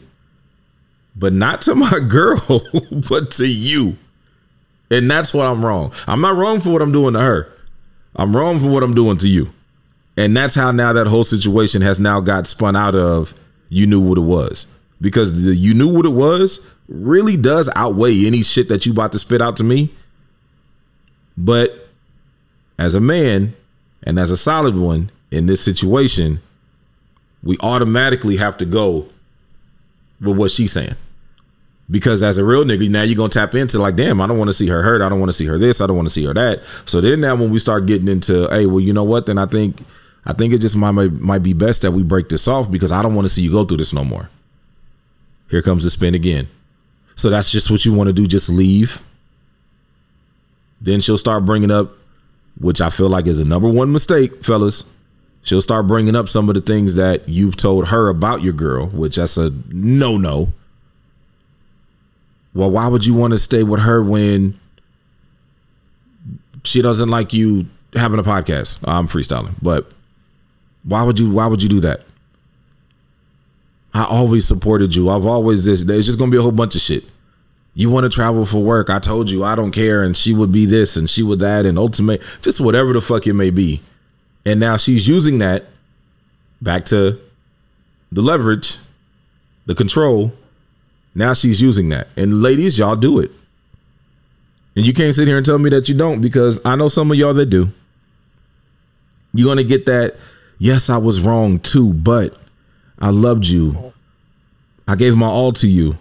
but 1.19 1.33
not 1.33 1.61
to 1.63 1.75
my 1.75 1.99
girl, 2.07 2.63
but 3.09 3.31
to 3.31 3.45
you. 3.45 3.97
And 4.89 5.11
that's 5.11 5.33
what 5.33 5.45
I'm 5.45 5.63
wrong. 5.63 5.93
I'm 6.07 6.21
not 6.21 6.35
wrong 6.35 6.61
for 6.61 6.71
what 6.71 6.81
I'm 6.81 6.91
doing 6.91 7.13
to 7.13 7.19
her. 7.19 7.53
I'm 8.15 8.35
wrong 8.35 8.59
for 8.59 8.67
what 8.67 8.81
I'm 8.81 8.95
doing 8.95 9.17
to 9.17 9.29
you. 9.29 9.53
And 10.17 10.35
that's 10.35 10.55
how 10.55 10.71
now 10.71 10.93
that 10.93 11.07
whole 11.07 11.23
situation 11.23 11.81
has 11.81 11.99
now 11.99 12.19
got 12.21 12.47
spun 12.47 12.75
out 12.75 12.95
of 12.95 13.35
you 13.69 13.85
knew 13.85 14.01
what 14.01 14.17
it 14.17 14.21
was. 14.21 14.65
Because 14.99 15.43
the 15.43 15.55
you 15.55 15.73
knew 15.73 15.87
what 15.93 16.05
it 16.05 16.13
was 16.13 16.67
really 16.87 17.37
does 17.37 17.69
outweigh 17.75 18.25
any 18.25 18.41
shit 18.41 18.67
that 18.69 18.85
you 18.85 18.91
about 18.91 19.11
to 19.11 19.19
spit 19.19 19.41
out 19.41 19.55
to 19.57 19.63
me. 19.63 19.93
But 21.37 21.87
as 22.77 22.95
a 22.95 22.99
man 22.99 23.55
and 24.03 24.19
as 24.19 24.31
a 24.31 24.37
solid 24.37 24.75
one 24.75 25.11
in 25.31 25.45
this 25.45 25.61
situation, 25.61 26.41
we 27.43 27.57
automatically 27.61 28.37
have 28.37 28.57
to 28.57 28.65
go 28.65 29.07
with 30.19 30.37
what 30.37 30.51
she's 30.51 30.73
saying. 30.73 30.95
Because 31.91 32.21
as 32.21 32.37
a 32.37 32.45
real 32.45 32.63
nigga, 32.63 32.89
now 32.89 33.01
you're 33.01 33.15
gonna 33.15 33.29
tap 33.29 33.55
into 33.55 33.79
like, 33.79 33.95
damn, 33.95 34.21
I 34.21 34.27
don't 34.27 34.37
want 34.37 34.49
to 34.49 34.53
see 34.53 34.67
her 34.67 34.83
hurt. 34.83 35.01
I 35.01 35.09
don't 35.09 35.19
want 35.19 35.29
to 35.29 35.33
see 35.33 35.45
her 35.45 35.57
this. 35.57 35.81
I 35.81 35.87
don't 35.87 35.95
want 35.95 36.05
to 36.05 36.11
see 36.11 36.23
her 36.25 36.33
that. 36.33 36.61
So 36.85 37.01
then 37.01 37.21
now 37.21 37.35
when 37.35 37.49
we 37.49 37.57
start 37.57 37.87
getting 37.87 38.07
into, 38.07 38.47
hey, 38.49 38.67
well, 38.67 38.79
you 38.79 38.93
know 38.93 39.03
what? 39.03 39.25
Then 39.25 39.37
I 39.39 39.47
think, 39.47 39.83
I 40.25 40.33
think 40.33 40.53
it 40.53 40.59
just 40.59 40.75
might 40.75 40.91
might, 40.91 41.39
be 41.39 41.53
best 41.53 41.81
that 41.81 41.91
we 41.91 42.03
break 42.03 42.29
this 42.29 42.47
off 42.47 42.69
because 42.69 42.91
I 42.91 43.01
don't 43.01 43.15
want 43.15 43.25
to 43.25 43.29
see 43.29 43.41
you 43.41 43.51
go 43.51 43.65
through 43.65 43.77
this 43.77 43.93
no 43.93 44.03
more. 44.03 44.29
Here 45.49 45.63
comes 45.63 45.83
the 45.83 45.89
spin 45.89 46.13
again. 46.13 46.47
So 47.15 47.29
that's 47.29 47.51
just 47.51 47.71
what 47.71 47.83
you 47.85 47.93
want 47.93 48.07
to 48.07 48.13
do. 48.13 48.27
Just 48.27 48.49
leave. 48.49 49.03
Then 50.79 51.01
she'll 51.01 51.17
start 51.17 51.43
bringing 51.43 51.71
up, 51.71 51.91
which 52.59 52.81
I 52.81 52.89
feel 52.91 53.09
like 53.09 53.25
is 53.25 53.39
a 53.39 53.45
number 53.45 53.67
one 53.67 53.91
mistake, 53.91 54.43
fellas. 54.43 54.89
She'll 55.41 55.61
start 55.61 55.87
bringing 55.87 56.15
up 56.15 56.29
some 56.29 56.49
of 56.49 56.55
the 56.55 56.61
things 56.61 56.95
that 56.95 57.27
you've 57.27 57.55
told 57.55 57.87
her 57.87 58.09
about 58.09 58.43
your 58.43 58.53
girl, 58.53 58.87
which 58.87 59.15
that's 59.15 59.37
a 59.37 59.51
no 59.69 60.17
no. 60.17 60.53
Well, 62.59 62.71
why 62.71 62.89
would 62.89 63.05
you 63.05 63.13
want 63.13 63.31
to 63.31 63.39
stay 63.39 63.63
with 63.63 63.79
her 63.79 64.03
when 64.03 64.59
she 66.65 66.81
doesn't 66.81 67.07
like 67.07 67.31
you 67.31 67.67
having 67.93 68.19
a 68.19 68.23
podcast? 68.23 68.79
I'm 68.83 69.07
freestyling, 69.07 69.53
but 69.61 69.89
why 70.83 71.03
would 71.03 71.17
you? 71.17 71.31
Why 71.31 71.47
would 71.47 71.63
you 71.63 71.69
do 71.69 71.79
that? 71.79 72.01
I 73.93 74.03
always 74.03 74.45
supported 74.45 74.93
you. 74.93 75.09
I've 75.09 75.25
always 75.25 75.63
this. 75.63 75.83
There's 75.83 76.05
just 76.05 76.19
gonna 76.19 76.31
be 76.31 76.37
a 76.37 76.41
whole 76.41 76.51
bunch 76.51 76.75
of 76.75 76.81
shit. 76.81 77.05
You 77.75 77.89
want 77.89 78.03
to 78.03 78.09
travel 78.09 78.45
for 78.45 78.61
work? 78.61 78.89
I 78.89 78.99
told 78.99 79.31
you 79.31 79.45
I 79.45 79.55
don't 79.55 79.71
care, 79.71 80.03
and 80.03 80.17
she 80.17 80.33
would 80.33 80.51
be 80.51 80.65
this 80.65 80.97
and 80.97 81.09
she 81.09 81.23
would 81.23 81.39
that, 81.39 81.65
and 81.65 81.79
ultimate, 81.79 82.21
just 82.41 82.59
whatever 82.59 82.91
the 82.91 82.99
fuck 82.99 83.25
it 83.25 83.35
may 83.35 83.51
be. 83.51 83.79
And 84.45 84.59
now 84.59 84.75
she's 84.75 85.07
using 85.07 85.37
that 85.37 85.67
back 86.61 86.83
to 86.87 87.21
the 88.11 88.21
leverage, 88.21 88.75
the 89.65 89.75
control. 89.75 90.33
Now 91.15 91.33
she's 91.33 91.61
using 91.61 91.89
that. 91.89 92.07
And 92.15 92.41
ladies, 92.41 92.77
y'all 92.77 92.95
do 92.95 93.19
it. 93.19 93.31
And 94.75 94.85
you 94.85 94.93
can't 94.93 95.13
sit 95.13 95.27
here 95.27 95.37
and 95.37 95.45
tell 95.45 95.57
me 95.57 95.69
that 95.71 95.89
you 95.89 95.95
don't 95.97 96.21
because 96.21 96.59
I 96.65 96.75
know 96.75 96.87
some 96.87 97.11
of 97.11 97.17
y'all 97.17 97.33
that 97.33 97.47
do. 97.47 97.69
You're 99.33 99.45
going 99.45 99.57
to 99.57 99.63
get 99.63 99.85
that, 99.87 100.15
yes, 100.57 100.89
I 100.89 100.97
was 100.97 101.19
wrong 101.21 101.59
too, 101.59 101.93
but 101.93 102.35
I 102.97 103.09
loved 103.09 103.45
you. 103.45 103.93
I 104.87 104.95
gave 104.95 105.15
my 105.15 105.27
all 105.27 105.51
to 105.53 105.67
you. 105.67 105.97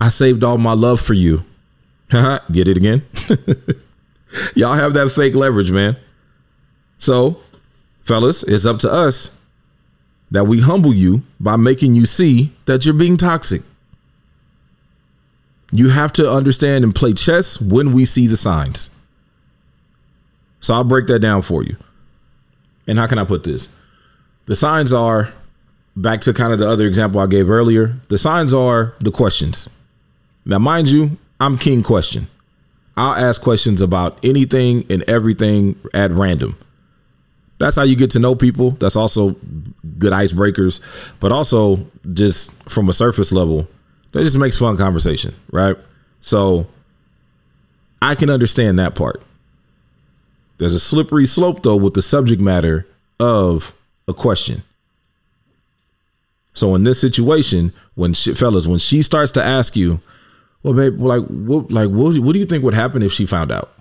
I 0.00 0.08
saved 0.08 0.44
all 0.44 0.58
my 0.58 0.74
love 0.74 1.00
for 1.00 1.14
you. 1.14 1.44
get 2.10 2.68
it 2.68 2.76
again? 2.76 3.02
y'all 4.54 4.74
have 4.74 4.94
that 4.94 5.10
fake 5.10 5.34
leverage, 5.34 5.70
man. 5.70 5.96
So, 6.98 7.40
fellas, 8.02 8.42
it's 8.42 8.66
up 8.66 8.78
to 8.80 8.92
us 8.92 9.40
that 10.30 10.44
we 10.44 10.60
humble 10.60 10.94
you 10.94 11.22
by 11.40 11.56
making 11.56 11.94
you 11.94 12.06
see 12.06 12.52
that 12.66 12.84
you're 12.84 12.94
being 12.94 13.16
toxic. 13.16 13.62
You 15.72 15.90
have 15.90 16.12
to 16.14 16.30
understand 16.30 16.84
and 16.84 16.94
play 16.94 17.12
chess 17.12 17.60
when 17.60 17.92
we 17.92 18.04
see 18.04 18.26
the 18.26 18.36
signs. 18.36 18.90
So 20.60 20.74
I'll 20.74 20.84
break 20.84 21.06
that 21.08 21.18
down 21.18 21.42
for 21.42 21.62
you. 21.62 21.76
And 22.86 22.98
how 22.98 23.06
can 23.06 23.18
I 23.18 23.24
put 23.24 23.44
this? 23.44 23.74
The 24.46 24.54
signs 24.54 24.92
are 24.92 25.32
back 25.96 26.20
to 26.22 26.32
kind 26.32 26.52
of 26.52 26.58
the 26.58 26.68
other 26.68 26.86
example 26.86 27.20
I 27.20 27.26
gave 27.26 27.50
earlier. 27.50 27.96
The 28.08 28.18
signs 28.18 28.54
are 28.54 28.94
the 29.00 29.10
questions. 29.10 29.68
Now, 30.44 30.58
mind 30.58 30.88
you, 30.88 31.18
I'm 31.40 31.58
king 31.58 31.82
question. 31.82 32.28
I'll 32.96 33.14
ask 33.14 33.42
questions 33.42 33.82
about 33.82 34.24
anything 34.24 34.86
and 34.88 35.02
everything 35.02 35.78
at 35.92 36.10
random. 36.12 36.56
That's 37.58 37.76
how 37.76 37.82
you 37.82 37.96
get 37.96 38.10
to 38.12 38.18
know 38.18 38.34
people. 38.34 38.72
That's 38.72 38.96
also 38.96 39.36
good 39.98 40.12
icebreakers, 40.12 40.80
but 41.20 41.32
also 41.32 41.86
just 42.12 42.62
from 42.68 42.88
a 42.88 42.92
surface 42.92 43.32
level, 43.32 43.66
that 44.12 44.22
just 44.22 44.36
makes 44.36 44.58
fun 44.58 44.76
conversation, 44.76 45.34
right? 45.50 45.76
So 46.20 46.66
I 48.00 48.14
can 48.14 48.30
understand 48.30 48.78
that 48.78 48.94
part. 48.94 49.22
There's 50.58 50.74
a 50.74 50.80
slippery 50.80 51.26
slope 51.26 51.62
though 51.62 51.76
with 51.76 51.94
the 51.94 52.02
subject 52.02 52.40
matter 52.40 52.86
of 53.20 53.74
a 54.08 54.14
question. 54.14 54.62
So 56.54 56.74
in 56.74 56.84
this 56.84 57.00
situation, 57.00 57.72
when 57.94 58.14
she, 58.14 58.34
fellas, 58.34 58.66
when 58.66 58.78
she 58.78 59.02
starts 59.02 59.32
to 59.32 59.44
ask 59.44 59.76
you, 59.76 60.00
well, 60.62 60.72
babe, 60.72 60.98
like, 60.98 61.22
what, 61.26 61.70
like, 61.70 61.90
what, 61.90 62.18
what 62.18 62.32
do 62.32 62.38
you 62.38 62.46
think 62.46 62.64
would 62.64 62.74
happen 62.74 63.02
if 63.02 63.12
she 63.12 63.26
found 63.26 63.52
out? 63.52 63.72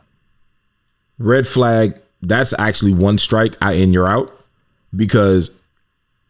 Red 1.17 1.47
flag. 1.47 1.99
That's 2.21 2.53
actually 2.59 2.93
one 2.93 3.17
strike. 3.17 3.55
I 3.61 3.73
in 3.73 3.93
you're 3.93 4.07
out 4.07 4.31
because 4.95 5.51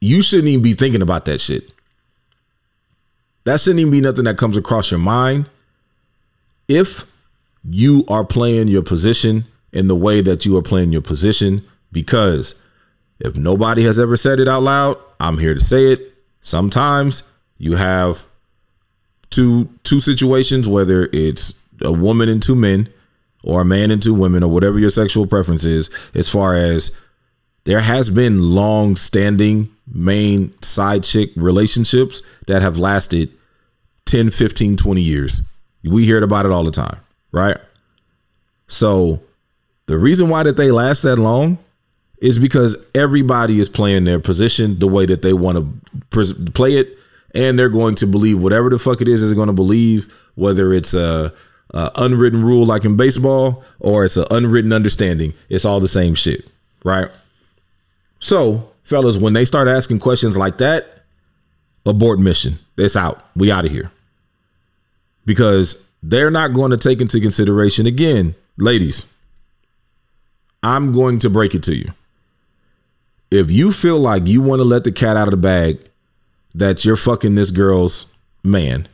you 0.01 0.21
shouldn't 0.21 0.47
even 0.49 0.61
be 0.61 0.73
thinking 0.73 1.01
about 1.01 1.25
that 1.25 1.41
shit. 1.41 1.71
That 3.45 3.61
shouldn't 3.61 3.79
even 3.79 3.91
be 3.91 4.01
nothing 4.01 4.25
that 4.25 4.37
comes 4.37 4.57
across 4.57 4.91
your 4.91 4.99
mind. 4.99 5.49
If 6.67 7.11
you 7.63 8.03
are 8.07 8.25
playing 8.25 8.67
your 8.67 8.81
position 8.81 9.45
in 9.71 9.87
the 9.87 9.95
way 9.95 10.21
that 10.21 10.45
you 10.45 10.57
are 10.57 10.61
playing 10.61 10.91
your 10.91 11.01
position, 11.01 11.65
because 11.91 12.59
if 13.19 13.37
nobody 13.37 13.83
has 13.83 13.97
ever 13.97 14.17
said 14.17 14.39
it 14.39 14.47
out 14.47 14.63
loud, 14.63 14.97
I'm 15.19 15.37
here 15.37 15.53
to 15.53 15.59
say 15.59 15.91
it. 15.91 16.13
Sometimes 16.41 17.23
you 17.57 17.75
have 17.75 18.25
two 19.29 19.69
two 19.83 19.99
situations, 19.99 20.67
whether 20.67 21.09
it's 21.13 21.59
a 21.81 21.91
woman 21.91 22.29
and 22.29 22.41
two 22.41 22.55
men, 22.55 22.89
or 23.43 23.61
a 23.61 23.65
man 23.65 23.91
and 23.91 24.01
two 24.01 24.13
women, 24.13 24.43
or 24.43 24.51
whatever 24.51 24.79
your 24.79 24.89
sexual 24.89 25.27
preference 25.27 25.65
is, 25.65 25.89
as 26.13 26.29
far 26.29 26.55
as 26.55 26.97
there 27.63 27.81
has 27.81 28.09
been 28.09 28.41
long 28.41 28.95
standing 28.95 29.74
main 29.87 30.59
side 30.61 31.03
chick 31.03 31.31
relationships 31.35 32.21
that 32.47 32.61
have 32.61 32.77
lasted 32.77 33.33
10, 34.05 34.31
15, 34.31 34.77
20 34.77 35.01
years. 35.01 35.41
We 35.83 36.05
hear 36.05 36.23
about 36.23 36.45
it 36.45 36.51
all 36.51 36.63
the 36.63 36.71
time, 36.71 36.97
right? 37.31 37.57
So 38.67 39.21
the 39.85 39.97
reason 39.97 40.29
why 40.29 40.43
that 40.43 40.57
they 40.57 40.71
last 40.71 41.03
that 41.03 41.17
long 41.17 41.59
is 42.19 42.39
because 42.39 42.87
everybody 42.95 43.59
is 43.59 43.69
playing 43.69 44.05
their 44.05 44.19
position 44.19 44.79
the 44.79 44.87
way 44.87 45.05
that 45.05 45.21
they 45.21 45.33
want 45.33 45.57
to 46.11 46.33
play 46.51 46.77
it, 46.77 46.97
and 47.33 47.59
they're 47.59 47.69
going 47.69 47.95
to 47.95 48.07
believe 48.07 48.41
whatever 48.41 48.69
the 48.69 48.79
fuck 48.79 49.01
it 49.01 49.07
is 49.07 49.21
is 49.21 49.33
going 49.33 49.47
to 49.47 49.53
believe, 49.53 50.11
whether 50.35 50.73
it's 50.73 50.93
a, 50.93 51.33
a 51.71 51.91
unwritten 51.97 52.43
rule 52.43 52.65
like 52.65 52.85
in 52.85 52.95
baseball 52.95 53.63
or 53.79 54.05
it's 54.05 54.17
an 54.17 54.25
unwritten 54.31 54.71
understanding. 54.71 55.33
It's 55.49 55.65
all 55.65 55.79
the 55.79 55.87
same 55.87 56.15
shit, 56.15 56.49
right? 56.83 57.09
So, 58.19 58.69
fellas, 58.85 59.17
when 59.17 59.33
they 59.33 59.43
start 59.43 59.67
asking 59.67 59.99
questions 59.99 60.37
like 60.37 60.59
that, 60.59 61.03
abort 61.85 62.19
mission. 62.19 62.59
It's 62.77 62.95
out. 62.95 63.23
We 63.35 63.51
out 63.51 63.65
of 63.65 63.71
here. 63.71 63.91
Because 65.25 65.87
they're 66.01 66.31
not 66.31 66.53
going 66.53 66.71
to 66.71 66.77
take 66.77 67.01
into 67.01 67.19
consideration 67.19 67.85
again, 67.85 68.35
ladies. 68.57 69.11
I'm 70.63 70.93
going 70.93 71.19
to 71.19 71.29
break 71.29 71.53
it 71.53 71.63
to 71.63 71.75
you. 71.75 71.91
If 73.31 73.51
you 73.51 73.71
feel 73.71 73.99
like 73.99 74.27
you 74.27 74.41
want 74.41 74.59
to 74.59 74.63
let 74.63 74.83
the 74.83 74.91
cat 74.91 75.17
out 75.17 75.27
of 75.27 75.31
the 75.31 75.37
bag 75.37 75.79
that 76.53 76.85
you're 76.85 76.95
fucking 76.95 77.35
this 77.35 77.51
girl's 77.51 78.13
man 78.43 78.87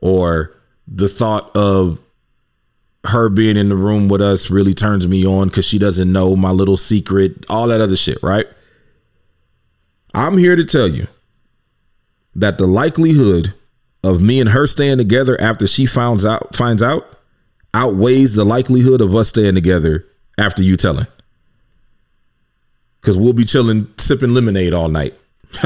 or 0.00 0.56
the 0.88 1.08
thought 1.08 1.54
of 1.56 1.98
her 3.04 3.28
being 3.28 3.56
in 3.56 3.68
the 3.68 3.76
room 3.76 4.08
with 4.08 4.20
us 4.20 4.50
really 4.50 4.74
turns 4.74 5.06
me 5.06 5.26
on 5.26 5.48
because 5.48 5.64
she 5.64 5.78
doesn't 5.78 6.12
know 6.12 6.36
my 6.36 6.50
little 6.50 6.76
secret, 6.76 7.44
all 7.48 7.66
that 7.68 7.80
other 7.80 7.96
shit, 7.96 8.22
right? 8.22 8.46
I'm 10.14 10.36
here 10.36 10.56
to 10.56 10.64
tell 10.64 10.88
you 10.88 11.06
that 12.34 12.58
the 12.58 12.66
likelihood 12.66 13.54
of 14.02 14.22
me 14.22 14.40
and 14.40 14.50
her 14.50 14.66
staying 14.66 14.98
together 14.98 15.40
after 15.40 15.66
she 15.66 15.86
finds 15.86 16.24
out 16.24 16.54
finds 16.54 16.82
out 16.82 17.06
outweighs 17.74 18.34
the 18.34 18.44
likelihood 18.44 19.00
of 19.00 19.14
us 19.14 19.28
staying 19.28 19.54
together 19.54 20.06
after 20.38 20.62
you 20.62 20.76
telling. 20.76 21.06
Cause 23.02 23.16
we'll 23.16 23.32
be 23.32 23.44
chilling, 23.44 23.88
sipping 23.96 24.34
lemonade 24.34 24.74
all 24.74 24.88
night. 24.88 25.14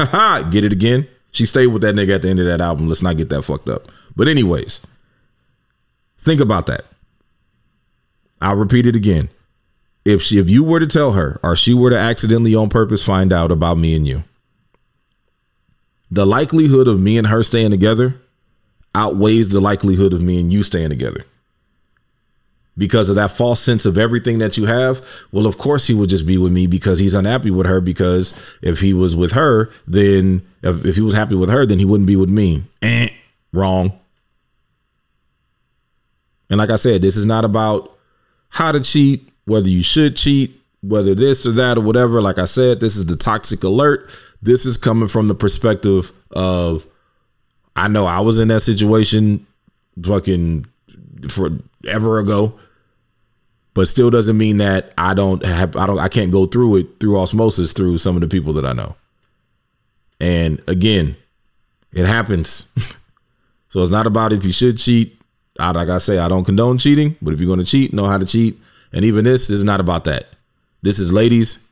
Get 0.51 0.63
it 0.63 0.71
again? 0.71 1.07
She 1.31 1.45
stayed 1.45 1.67
with 1.67 1.81
that 1.81 1.95
nigga 1.95 2.15
at 2.15 2.21
the 2.21 2.29
end 2.29 2.39
of 2.39 2.45
that 2.45 2.61
album. 2.61 2.87
Let's 2.87 3.01
not 3.01 3.17
get 3.17 3.27
that 3.29 3.43
fucked 3.43 3.67
up. 3.67 3.89
But 4.15 4.29
anyways, 4.29 4.85
think 6.17 6.39
about 6.39 6.65
that. 6.67 6.85
I'll 8.41 8.55
repeat 8.55 8.85
it 8.85 8.95
again. 8.95 9.27
If 10.05 10.21
she 10.21 10.37
if 10.37 10.49
you 10.49 10.63
were 10.63 10.79
to 10.79 10.87
tell 10.87 11.11
her 11.11 11.39
or 11.43 11.57
she 11.57 11.73
were 11.73 11.89
to 11.89 11.97
accidentally 11.97 12.55
on 12.55 12.69
purpose 12.69 13.03
find 13.03 13.33
out 13.33 13.51
about 13.51 13.77
me 13.77 13.95
and 13.95 14.07
you, 14.07 14.23
the 16.11 16.25
likelihood 16.25 16.87
of 16.87 16.99
me 16.99 17.17
and 17.17 17.27
her 17.27 17.43
staying 17.43 17.71
together 17.71 18.19
outweighs 18.93 19.49
the 19.49 19.59
likelihood 19.59 20.13
of 20.13 20.21
me 20.21 20.39
and 20.39 20.51
you 20.51 20.63
staying 20.63 20.89
together. 20.89 21.25
Because 22.77 23.09
of 23.09 23.15
that 23.15 23.31
false 23.31 23.61
sense 23.61 23.85
of 23.85 23.97
everything 23.97 24.39
that 24.39 24.57
you 24.57 24.65
have, 24.65 25.05
well, 25.31 25.45
of 25.45 25.57
course 25.57 25.87
he 25.87 25.93
would 25.93 26.09
just 26.09 26.27
be 26.27 26.37
with 26.37 26.51
me 26.51 26.67
because 26.67 26.99
he's 26.99 27.15
unhappy 27.15 27.49
with 27.49 27.65
her. 27.67 27.79
Because 27.79 28.37
if 28.61 28.81
he 28.81 28.93
was 28.93 29.15
with 29.15 29.31
her, 29.31 29.69
then 29.87 30.45
if, 30.61 30.85
if 30.85 30.95
he 30.95 31.01
was 31.01 31.13
happy 31.13 31.35
with 31.35 31.49
her, 31.49 31.65
then 31.65 31.79
he 31.79 31.85
wouldn't 31.85 32.07
be 32.07 32.17
with 32.17 32.29
me. 32.29 32.63
Eh, 32.81 33.09
wrong. 33.53 33.97
And 36.49 36.57
like 36.57 36.69
I 36.69 36.75
said, 36.75 37.01
this 37.01 37.15
is 37.15 37.25
not 37.25 37.45
about 37.45 37.97
how 38.49 38.71
to 38.71 38.81
cheat, 38.81 39.27
whether 39.45 39.69
you 39.69 39.81
should 39.81 40.15
cheat, 40.15 40.59
whether 40.81 41.15
this 41.15 41.45
or 41.45 41.51
that 41.53 41.77
or 41.77 41.81
whatever. 41.81 42.21
Like 42.21 42.39
I 42.39 42.45
said, 42.45 42.79
this 42.79 42.95
is 42.95 43.05
the 43.05 43.15
toxic 43.15 43.63
alert. 43.63 44.09
This 44.45 44.67
is 44.67 44.77
coming 44.77 45.07
from 45.07 45.27
the 45.27 45.33
perspective 45.33 46.13
of 46.29 46.85
I 47.75 47.87
know 47.87 48.05
I 48.05 48.19
was 48.19 48.39
in 48.39 48.49
that 48.49 48.59
situation 48.59 49.47
fucking 50.03 50.67
forever 51.27 52.19
ago, 52.19 52.59
but 53.73 53.87
still 53.87 54.11
doesn't 54.11 54.37
mean 54.37 54.57
that 54.57 54.93
I 54.99 55.15
don't 55.15 55.43
have 55.43 55.75
I 55.75 55.87
don't 55.87 55.97
I 55.97 56.09
can't 56.09 56.31
go 56.31 56.45
through 56.45 56.75
it 56.75 56.99
through 56.99 57.17
osmosis 57.17 57.73
through 57.73 57.97
some 57.97 58.15
of 58.15 58.21
the 58.21 58.27
people 58.27 58.53
that 58.53 58.67
I 58.67 58.73
know. 58.73 58.95
And 60.19 60.61
again, 60.67 61.17
it 61.91 62.05
happens. 62.05 62.71
so 63.69 63.81
it's 63.81 63.91
not 63.91 64.05
about 64.05 64.31
if 64.31 64.45
you 64.45 64.51
should 64.51 64.77
cheat. 64.77 65.19
I, 65.59 65.71
like 65.71 65.89
I 65.89 65.97
say, 65.97 66.19
I 66.19 66.27
don't 66.27 66.45
condone 66.45 66.77
cheating, 66.77 67.15
but 67.19 67.33
if 67.33 67.39
you're 67.39 67.47
going 67.47 67.59
to 67.59 67.65
cheat, 67.65 67.93
know 67.93 68.05
how 68.05 68.19
to 68.19 68.25
cheat. 68.25 68.59
And 68.93 69.03
even 69.03 69.25
this 69.25 69.49
is 69.49 69.63
not 69.63 69.79
about 69.79 70.03
that. 70.03 70.27
This 70.83 70.99
is 70.99 71.11
ladies. 71.11 71.67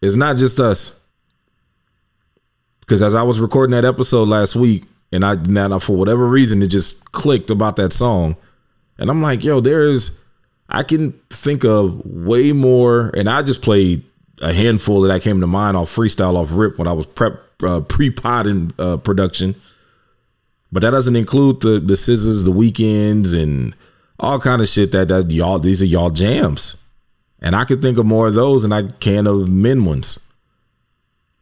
It's 0.00 0.14
not 0.14 0.38
just 0.38 0.60
us. 0.60 1.04
Because 2.88 3.02
as 3.02 3.14
I 3.14 3.22
was 3.22 3.38
recording 3.38 3.72
that 3.72 3.84
episode 3.84 4.28
last 4.28 4.56
week, 4.56 4.84
and 5.12 5.22
I 5.22 5.34
now 5.34 5.78
for 5.78 5.94
whatever 5.94 6.26
reason 6.26 6.62
it 6.62 6.68
just 6.68 7.12
clicked 7.12 7.50
about 7.50 7.76
that 7.76 7.92
song, 7.92 8.34
and 8.96 9.10
I'm 9.10 9.20
like, 9.20 9.44
yo, 9.44 9.60
there's 9.60 10.24
I 10.70 10.84
can 10.84 11.12
think 11.28 11.64
of 11.64 12.00
way 12.06 12.52
more, 12.52 13.10
and 13.14 13.28
I 13.28 13.42
just 13.42 13.60
played 13.60 14.04
a 14.40 14.54
handful 14.54 15.02
that 15.02 15.12
I 15.12 15.18
came 15.18 15.38
to 15.42 15.46
mind 15.46 15.76
off 15.76 15.94
freestyle 15.94 16.36
off 16.36 16.48
rip 16.50 16.78
when 16.78 16.88
I 16.88 16.94
was 16.94 17.04
prep 17.04 17.38
uh, 17.62 17.82
pre 17.82 18.08
pod 18.10 18.46
in 18.46 18.72
uh, 18.78 18.96
production. 18.96 19.54
But 20.72 20.80
that 20.80 20.90
doesn't 20.90 21.16
include 21.16 21.60
the 21.60 21.80
the 21.80 21.94
scissors, 21.94 22.44
the 22.44 22.52
weekends, 22.52 23.34
and 23.34 23.74
all 24.18 24.40
kind 24.40 24.62
of 24.62 24.68
shit 24.68 24.92
that 24.92 25.08
that 25.08 25.30
y'all 25.30 25.58
these 25.58 25.82
are 25.82 25.86
y'all 25.86 26.08
jams. 26.08 26.82
And 27.40 27.54
I 27.54 27.66
could 27.66 27.82
think 27.82 27.98
of 27.98 28.06
more 28.06 28.28
of 28.28 28.34
those 28.34 28.62
than 28.62 28.72
I 28.72 28.84
can 28.88 29.26
of 29.26 29.46
men 29.46 29.84
ones. 29.84 30.20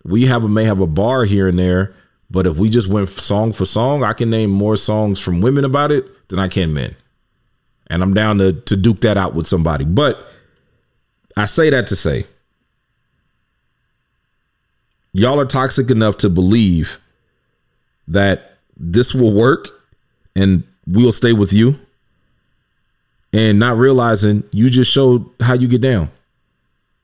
We 0.07 0.27
have 0.27 0.45
a, 0.45 0.49
may 0.49 0.64
have 0.64 0.81
a 0.81 0.87
bar 0.87 1.25
here 1.25 1.49
and 1.49 1.59
there, 1.59 1.95
but 2.31 2.47
if 2.47 2.57
we 2.57 2.71
just 2.71 2.88
went 2.88 3.09
song 3.09 3.53
for 3.53 3.64
song, 3.64 4.05
I 4.05 4.12
can 4.12 4.31
name 4.31 4.51
more 4.51 4.77
songs 4.77 5.19
from 5.19 5.40
women 5.40 5.64
about 5.64 5.90
it 5.90 6.29
than 6.29 6.38
I 6.38 6.49
can 6.49 6.73
men. 6.73 6.97
And 7.88 8.03
I'm 8.03 8.14
down 8.14 8.38
to 8.38 8.53
to 8.53 8.77
duke 8.77 9.01
that 9.03 9.16
out 9.16 9.35
with 9.35 9.47
somebody. 9.47 9.85
But 9.85 10.19
I 11.37 11.47
say 11.47 11.71
that 11.71 11.87
to 11.88 11.97
say 11.97 12.25
y'all 15.12 15.40
are 15.40 15.47
toxic 15.47 15.90
enough 15.90 16.19
to 16.19 16.29
believe 16.29 17.01
that 18.09 18.59
this 18.77 19.14
will 19.14 19.33
work 19.33 19.69
and 20.35 20.62
we'll 20.87 21.12
stay 21.12 21.33
with 21.33 21.53
you 21.53 21.79
and 23.33 23.59
not 23.59 23.77
realizing 23.77 24.45
you 24.53 24.69
just 24.69 24.90
showed 24.90 25.29
how 25.40 25.55
you 25.55 25.69
get 25.69 25.81
down 25.81 26.11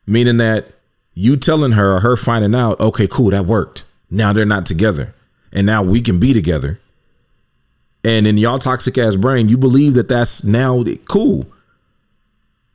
meaning 0.07 0.37
that 0.39 0.67
you 1.15 1.37
telling 1.37 1.73
her 1.73 1.97
or 1.97 2.01
her 2.01 2.17
finding 2.17 2.55
out 2.55 2.81
okay 2.81 3.07
cool 3.07 3.31
that 3.31 3.47
worked. 3.47 3.85
Now 4.11 4.33
they're 4.33 4.45
not 4.45 4.67
together. 4.67 5.15
And 5.53 5.67
now 5.67 5.83
we 5.83 6.01
can 6.01 6.19
be 6.19 6.33
together. 6.33 6.81
And 8.05 8.27
in 8.27 8.39
y'all 8.39 8.59
toxic 8.59 8.99
ass 8.99 9.17
brain 9.17 9.49
you 9.49 9.57
believe 9.57 9.95
that 9.95 10.09
that's 10.09 10.45
now 10.45 10.83
cool. 11.07 11.47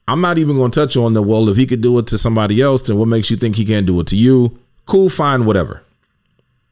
I'm 0.08 0.21
not 0.21 0.38
even 0.38 0.56
going 0.56 0.71
to 0.71 0.80
touch 0.80 0.95
on 0.95 1.13
the 1.13 1.21
well 1.21 1.50
if 1.50 1.58
he 1.58 1.65
could 1.65 1.82
do 1.82 1.97
it 2.00 2.08
to 2.08 2.17
somebody 2.17 2.62
else 2.62 2.82
then 2.84 2.97
what 2.97 3.08
makes 3.08 3.30
you 3.30 3.38
think 3.38 3.56
he 3.56 3.65
can't 3.65 3.86
do 3.88 4.00
it 4.00 4.08
to 4.08 4.15
you? 4.15 4.60
Cool 4.86 5.10
fine 5.10 5.45
whatever. 5.45 5.84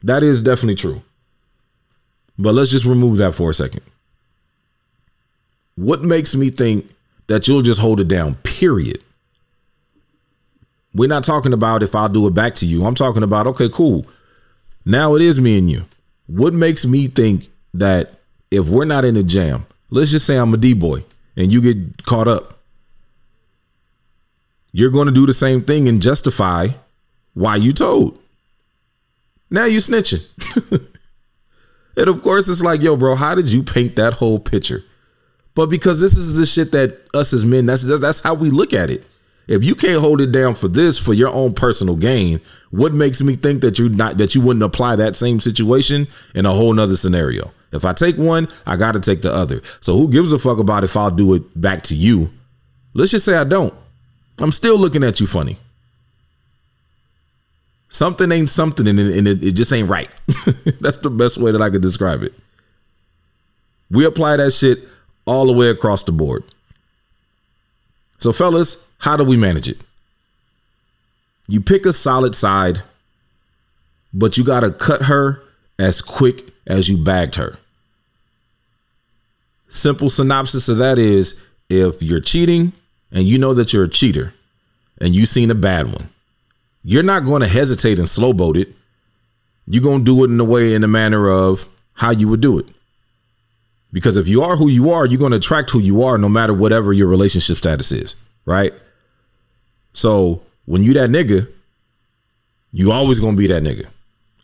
That 0.02 0.22
is 0.22 0.42
definitely 0.42 0.76
true. 0.76 1.02
But 2.38 2.54
let's 2.54 2.70
just 2.70 2.84
remove 2.84 3.16
that 3.18 3.34
for 3.34 3.50
a 3.50 3.54
second. 3.54 3.82
What 5.74 6.02
makes 6.02 6.34
me 6.34 6.50
think 6.50 6.90
that 7.26 7.48
you'll 7.48 7.62
just 7.62 7.80
hold 7.80 8.00
it 8.00 8.08
down, 8.08 8.36
period? 8.36 9.02
We're 10.96 11.10
not 11.10 11.24
talking 11.24 11.52
about 11.52 11.82
if 11.82 11.94
I'll 11.94 12.08
do 12.08 12.26
it 12.26 12.32
back 12.32 12.54
to 12.56 12.66
you. 12.66 12.86
I'm 12.86 12.94
talking 12.94 13.22
about, 13.22 13.46
okay, 13.48 13.68
cool. 13.68 14.06
Now 14.86 15.14
it 15.14 15.20
is 15.20 15.38
me 15.38 15.58
and 15.58 15.70
you. 15.70 15.84
What 16.26 16.54
makes 16.54 16.86
me 16.86 17.06
think 17.06 17.48
that 17.74 18.14
if 18.50 18.66
we're 18.66 18.86
not 18.86 19.04
in 19.04 19.14
a 19.14 19.22
jam, 19.22 19.66
let's 19.90 20.10
just 20.10 20.26
say 20.26 20.38
I'm 20.38 20.54
a 20.54 20.56
D 20.56 20.72
boy 20.72 21.04
and 21.36 21.52
you 21.52 21.60
get 21.60 22.06
caught 22.06 22.26
up, 22.26 22.58
you're 24.72 24.90
going 24.90 25.06
to 25.06 25.12
do 25.12 25.26
the 25.26 25.34
same 25.34 25.60
thing 25.60 25.86
and 25.86 26.00
justify 26.00 26.68
why 27.34 27.56
you 27.56 27.72
told. 27.72 28.18
Now 29.50 29.66
you 29.66 29.80
snitching. 29.80 30.24
and 31.96 32.08
of 32.08 32.22
course, 32.22 32.48
it's 32.48 32.62
like, 32.62 32.80
yo, 32.80 32.96
bro, 32.96 33.16
how 33.16 33.34
did 33.34 33.52
you 33.52 33.62
paint 33.62 33.96
that 33.96 34.14
whole 34.14 34.38
picture? 34.38 34.82
But 35.54 35.66
because 35.66 36.00
this 36.00 36.16
is 36.16 36.38
the 36.38 36.46
shit 36.46 36.72
that 36.72 37.00
us 37.14 37.34
as 37.34 37.44
men, 37.44 37.66
that's 37.66 37.82
that's 38.00 38.20
how 38.20 38.32
we 38.32 38.48
look 38.48 38.72
at 38.72 38.90
it. 38.90 39.04
If 39.48 39.62
you 39.62 39.74
can't 39.74 40.00
hold 40.00 40.20
it 40.20 40.32
down 40.32 40.56
for 40.56 40.68
this 40.68 40.98
for 40.98 41.14
your 41.14 41.32
own 41.32 41.54
personal 41.54 41.94
gain, 41.96 42.40
what 42.70 42.92
makes 42.92 43.22
me 43.22 43.36
think 43.36 43.60
that 43.60 43.78
you 43.78 43.88
not 43.88 44.18
that 44.18 44.34
you 44.34 44.40
wouldn't 44.40 44.64
apply 44.64 44.96
that 44.96 45.14
same 45.14 45.38
situation 45.40 46.08
in 46.34 46.46
a 46.46 46.50
whole 46.50 46.72
nother 46.72 46.96
scenario? 46.96 47.52
If 47.72 47.84
I 47.84 47.92
take 47.92 48.16
one, 48.16 48.48
I 48.66 48.76
got 48.76 48.92
to 48.92 49.00
take 49.00 49.22
the 49.22 49.32
other. 49.32 49.62
So 49.80 49.96
who 49.96 50.08
gives 50.08 50.32
a 50.32 50.38
fuck 50.38 50.58
about 50.58 50.84
if 50.84 50.96
I'll 50.96 51.10
do 51.10 51.34
it 51.34 51.60
back 51.60 51.82
to 51.84 51.94
you? 51.94 52.30
Let's 52.94 53.10
just 53.10 53.24
say 53.24 53.36
I 53.36 53.44
don't. 53.44 53.74
I'm 54.38 54.52
still 54.52 54.78
looking 54.78 55.04
at 55.04 55.20
you 55.20 55.26
funny. 55.26 55.58
Something 57.88 58.32
ain't 58.32 58.48
something 58.48 58.86
and 58.86 58.98
it, 58.98 59.16
and 59.16 59.28
it, 59.28 59.44
it 59.44 59.52
just 59.52 59.72
ain't 59.72 59.88
right. 59.88 60.10
That's 60.80 60.98
the 60.98 61.10
best 61.10 61.38
way 61.38 61.52
that 61.52 61.62
I 61.62 61.70
could 61.70 61.82
describe 61.82 62.22
it. 62.22 62.34
We 63.90 64.04
apply 64.04 64.38
that 64.38 64.50
shit 64.52 64.80
all 65.24 65.46
the 65.46 65.52
way 65.52 65.68
across 65.68 66.02
the 66.02 66.12
board. 66.12 66.44
So, 68.18 68.32
fellas, 68.32 68.88
how 68.98 69.16
do 69.16 69.24
we 69.24 69.36
manage 69.36 69.68
it? 69.68 69.82
You 71.48 71.60
pick 71.60 71.86
a 71.86 71.92
solid 71.92 72.34
side, 72.34 72.82
but 74.12 74.36
you 74.36 74.44
got 74.44 74.60
to 74.60 74.70
cut 74.70 75.02
her 75.02 75.42
as 75.78 76.00
quick 76.00 76.50
as 76.66 76.88
you 76.88 76.96
bagged 76.96 77.36
her. 77.36 77.58
Simple 79.68 80.08
synopsis 80.08 80.68
of 80.68 80.78
that 80.78 80.98
is 80.98 81.42
if 81.68 82.00
you're 82.02 82.20
cheating 82.20 82.72
and 83.12 83.24
you 83.24 83.38
know 83.38 83.54
that 83.54 83.72
you're 83.72 83.84
a 83.84 83.88
cheater 83.88 84.32
and 85.00 85.14
you've 85.14 85.28
seen 85.28 85.50
a 85.50 85.54
bad 85.54 85.86
one, 85.86 86.08
you're 86.82 87.02
not 87.02 87.24
going 87.24 87.42
to 87.42 87.48
hesitate 87.48 87.98
and 87.98 88.08
slow 88.08 88.32
boat 88.32 88.56
it. 88.56 88.72
You're 89.66 89.82
going 89.82 90.00
to 90.00 90.04
do 90.04 90.22
it 90.22 90.30
in 90.30 90.38
the 90.38 90.44
way, 90.44 90.74
in 90.74 90.82
the 90.82 90.88
manner 90.88 91.28
of 91.28 91.68
how 91.94 92.10
you 92.10 92.28
would 92.28 92.40
do 92.40 92.58
it. 92.58 92.68
Because 93.92 94.16
if 94.16 94.28
you 94.28 94.42
are 94.42 94.56
who 94.56 94.68
you 94.68 94.90
are, 94.90 95.06
you're 95.06 95.18
going 95.18 95.32
to 95.32 95.38
attract 95.38 95.70
who 95.70 95.78
you 95.78 96.02
are 96.02 96.18
no 96.18 96.28
matter 96.28 96.52
whatever 96.52 96.92
your 96.92 97.06
relationship 97.06 97.56
status 97.56 97.92
is, 97.92 98.16
right? 98.44 98.72
So 99.92 100.42
when 100.66 100.82
you 100.82 100.92
that 100.94 101.10
nigga, 101.10 101.50
you 102.72 102.92
always 102.92 103.20
going 103.20 103.36
to 103.36 103.38
be 103.38 103.46
that 103.46 103.62
nigga. 103.62 103.86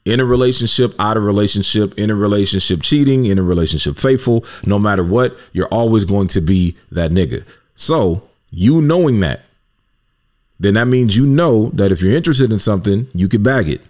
In 0.04 0.18
a 0.18 0.24
relationship, 0.24 0.94
out 0.98 1.16
of 1.16 1.22
relationship, 1.22 1.98
in 1.98 2.10
a 2.10 2.14
relationship 2.14 2.82
cheating, 2.82 3.26
in 3.26 3.38
a 3.38 3.42
relationship 3.42 3.96
faithful, 3.96 4.44
no 4.64 4.78
matter 4.78 5.04
what, 5.04 5.36
you're 5.52 5.68
always 5.68 6.04
going 6.04 6.28
to 6.28 6.40
be 6.40 6.76
that 6.90 7.10
nigga. 7.10 7.44
So 7.74 8.28
you 8.50 8.80
knowing 8.80 9.20
that, 9.20 9.42
then 10.58 10.74
that 10.74 10.86
means 10.86 11.16
you 11.16 11.26
know 11.26 11.70
that 11.74 11.92
if 11.92 12.00
you're 12.00 12.16
interested 12.16 12.52
in 12.52 12.58
something, 12.58 13.08
you 13.14 13.28
can 13.28 13.42
bag 13.42 13.68
it 13.68 13.80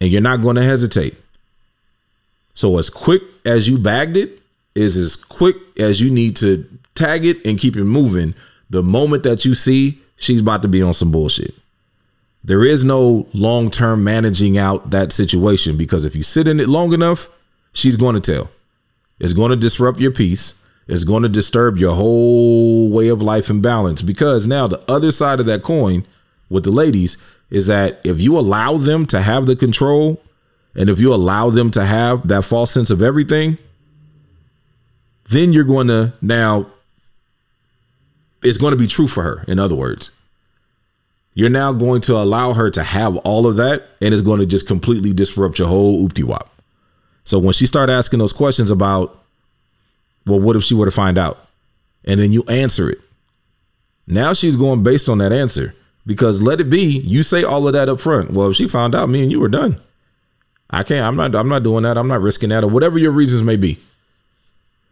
and 0.00 0.10
you're 0.10 0.20
not 0.20 0.42
going 0.42 0.56
to 0.56 0.62
hesitate. 0.62 1.14
So, 2.54 2.78
as 2.78 2.90
quick 2.90 3.22
as 3.44 3.68
you 3.68 3.78
bagged 3.78 4.16
it 4.16 4.39
is 4.74 4.96
as 4.96 5.16
quick 5.16 5.56
as 5.78 6.00
you 6.00 6.10
need 6.10 6.36
to 6.36 6.64
tag 6.94 7.24
it 7.24 7.44
and 7.46 7.58
keep 7.58 7.76
it 7.76 7.84
moving 7.84 8.34
the 8.68 8.82
moment 8.82 9.22
that 9.24 9.44
you 9.44 9.54
see 9.54 9.98
she's 10.16 10.40
about 10.40 10.62
to 10.62 10.68
be 10.68 10.82
on 10.82 10.94
some 10.94 11.10
bullshit. 11.10 11.54
There 12.42 12.64
is 12.64 12.84
no 12.84 13.26
long 13.32 13.70
term 13.70 14.04
managing 14.04 14.56
out 14.56 14.90
that 14.90 15.12
situation 15.12 15.76
because 15.76 16.04
if 16.04 16.14
you 16.16 16.22
sit 16.22 16.46
in 16.46 16.60
it 16.60 16.68
long 16.68 16.92
enough, 16.92 17.28
she's 17.72 17.96
going 17.96 18.14
to 18.14 18.20
tell. 18.20 18.50
It's 19.18 19.34
going 19.34 19.50
to 19.50 19.56
disrupt 19.56 20.00
your 20.00 20.12
peace 20.12 20.64
It's 20.88 21.04
going 21.04 21.22
to 21.22 21.28
disturb 21.28 21.76
your 21.76 21.94
whole 21.94 22.90
way 22.90 23.08
of 23.08 23.22
life 23.22 23.50
and 23.50 23.62
balance 23.62 24.02
because 24.02 24.46
now 24.46 24.66
the 24.66 24.82
other 24.90 25.12
side 25.12 25.38
of 25.38 25.46
that 25.46 25.62
coin 25.62 26.06
with 26.48 26.64
the 26.64 26.72
ladies 26.72 27.16
is 27.50 27.66
that 27.68 28.04
if 28.04 28.20
you 28.20 28.36
allow 28.36 28.76
them 28.76 29.06
to 29.06 29.20
have 29.20 29.46
the 29.46 29.54
control 29.54 30.20
and 30.74 30.88
if 30.88 30.98
you 30.98 31.14
allow 31.14 31.50
them 31.50 31.70
to 31.72 31.84
have 31.84 32.26
that 32.26 32.42
false 32.42 32.70
sense 32.72 32.90
of 32.90 33.02
everything 33.02 33.58
then 35.30 35.52
you're 35.52 35.64
going 35.64 35.88
to 35.88 36.12
now 36.20 36.66
it's 38.42 38.58
going 38.58 38.72
to 38.72 38.76
be 38.76 38.86
true 38.86 39.08
for 39.08 39.22
her 39.22 39.44
in 39.48 39.58
other 39.58 39.74
words 39.74 40.12
you're 41.34 41.50
now 41.50 41.72
going 41.72 42.00
to 42.00 42.16
allow 42.16 42.52
her 42.52 42.70
to 42.70 42.82
have 42.82 43.16
all 43.18 43.46
of 43.46 43.56
that 43.56 43.88
and 44.00 44.12
it's 44.12 44.22
going 44.22 44.40
to 44.40 44.46
just 44.46 44.66
completely 44.66 45.12
disrupt 45.12 45.58
your 45.58 45.68
whole 45.68 46.06
oopty 46.06 46.24
wop 46.24 46.50
so 47.24 47.38
when 47.38 47.52
she 47.52 47.66
start 47.66 47.90
asking 47.90 48.18
those 48.18 48.32
questions 48.32 48.70
about 48.70 49.20
well, 50.26 50.40
what 50.40 50.56
if 50.56 50.62
she 50.62 50.74
were 50.74 50.84
to 50.84 50.90
find 50.90 51.18
out? 51.18 51.38
And 52.04 52.18
then 52.20 52.32
you 52.32 52.42
answer 52.44 52.90
it. 52.90 53.00
Now 54.06 54.32
she's 54.32 54.56
going 54.56 54.82
based 54.82 55.08
on 55.08 55.18
that 55.18 55.32
answer 55.32 55.74
because 56.06 56.42
let 56.42 56.60
it 56.60 56.70
be. 56.70 56.98
You 56.98 57.22
say 57.22 57.42
all 57.42 57.66
of 57.66 57.72
that 57.74 57.88
up 57.88 58.00
front. 58.00 58.30
Well, 58.30 58.50
if 58.50 58.56
she 58.56 58.66
found 58.66 58.94
out, 58.94 59.08
me 59.08 59.22
and 59.22 59.30
you 59.30 59.40
were 59.40 59.48
done. 59.48 59.80
I 60.70 60.82
can't. 60.82 61.04
I'm 61.04 61.16
not. 61.16 61.34
I'm 61.34 61.48
not 61.48 61.62
doing 61.62 61.82
that. 61.82 61.98
I'm 61.98 62.08
not 62.08 62.20
risking 62.20 62.50
that, 62.50 62.62
or 62.62 62.68
whatever 62.68 62.98
your 62.98 63.10
reasons 63.10 63.42
may 63.42 63.56
be. 63.56 63.78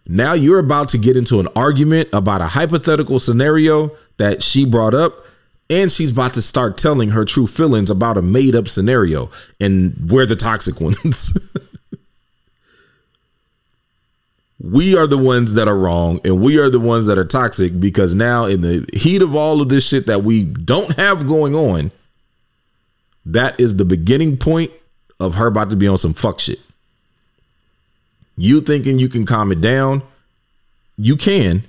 Now 0.08 0.32
you're 0.32 0.58
about 0.58 0.88
to 0.88 0.98
get 0.98 1.16
into 1.16 1.38
an 1.38 1.48
argument 1.54 2.08
about 2.14 2.40
a 2.40 2.46
hypothetical 2.48 3.18
scenario 3.18 3.92
that 4.16 4.42
she 4.42 4.64
brought 4.64 4.94
up, 4.94 5.26
and 5.68 5.92
she's 5.92 6.12
about 6.12 6.32
to 6.34 6.42
start 6.42 6.78
telling 6.78 7.10
her 7.10 7.26
true 7.26 7.46
feelings 7.46 7.90
about 7.90 8.16
a 8.16 8.22
made 8.22 8.56
up 8.56 8.68
scenario, 8.68 9.30
and 9.60 10.10
we're 10.10 10.24
the 10.24 10.34
toxic 10.34 10.80
ones. 10.80 11.36
we 14.60 14.96
are 14.96 15.06
the 15.06 15.18
ones 15.18 15.54
that 15.54 15.68
are 15.68 15.76
wrong 15.76 16.20
and 16.24 16.42
we 16.42 16.58
are 16.58 16.68
the 16.68 16.80
ones 16.80 17.06
that 17.06 17.16
are 17.16 17.24
toxic 17.24 17.78
because 17.78 18.14
now 18.14 18.44
in 18.44 18.60
the 18.60 18.84
heat 18.92 19.22
of 19.22 19.36
all 19.36 19.60
of 19.60 19.68
this 19.68 19.86
shit 19.86 20.06
that 20.06 20.24
we 20.24 20.42
don't 20.42 20.96
have 20.96 21.28
going 21.28 21.54
on 21.54 21.92
that 23.24 23.58
is 23.60 23.76
the 23.76 23.84
beginning 23.84 24.36
point 24.36 24.72
of 25.20 25.36
her 25.36 25.46
about 25.46 25.70
to 25.70 25.76
be 25.76 25.86
on 25.86 25.96
some 25.96 26.12
fuck 26.12 26.40
shit 26.40 26.58
you 28.38 28.60
thinking 28.60 28.98
you 28.98 29.08
can 29.08 29.26
calm 29.26 29.52
it 29.52 29.60
down 29.60 30.02
you 30.96 31.16
can 31.16 31.62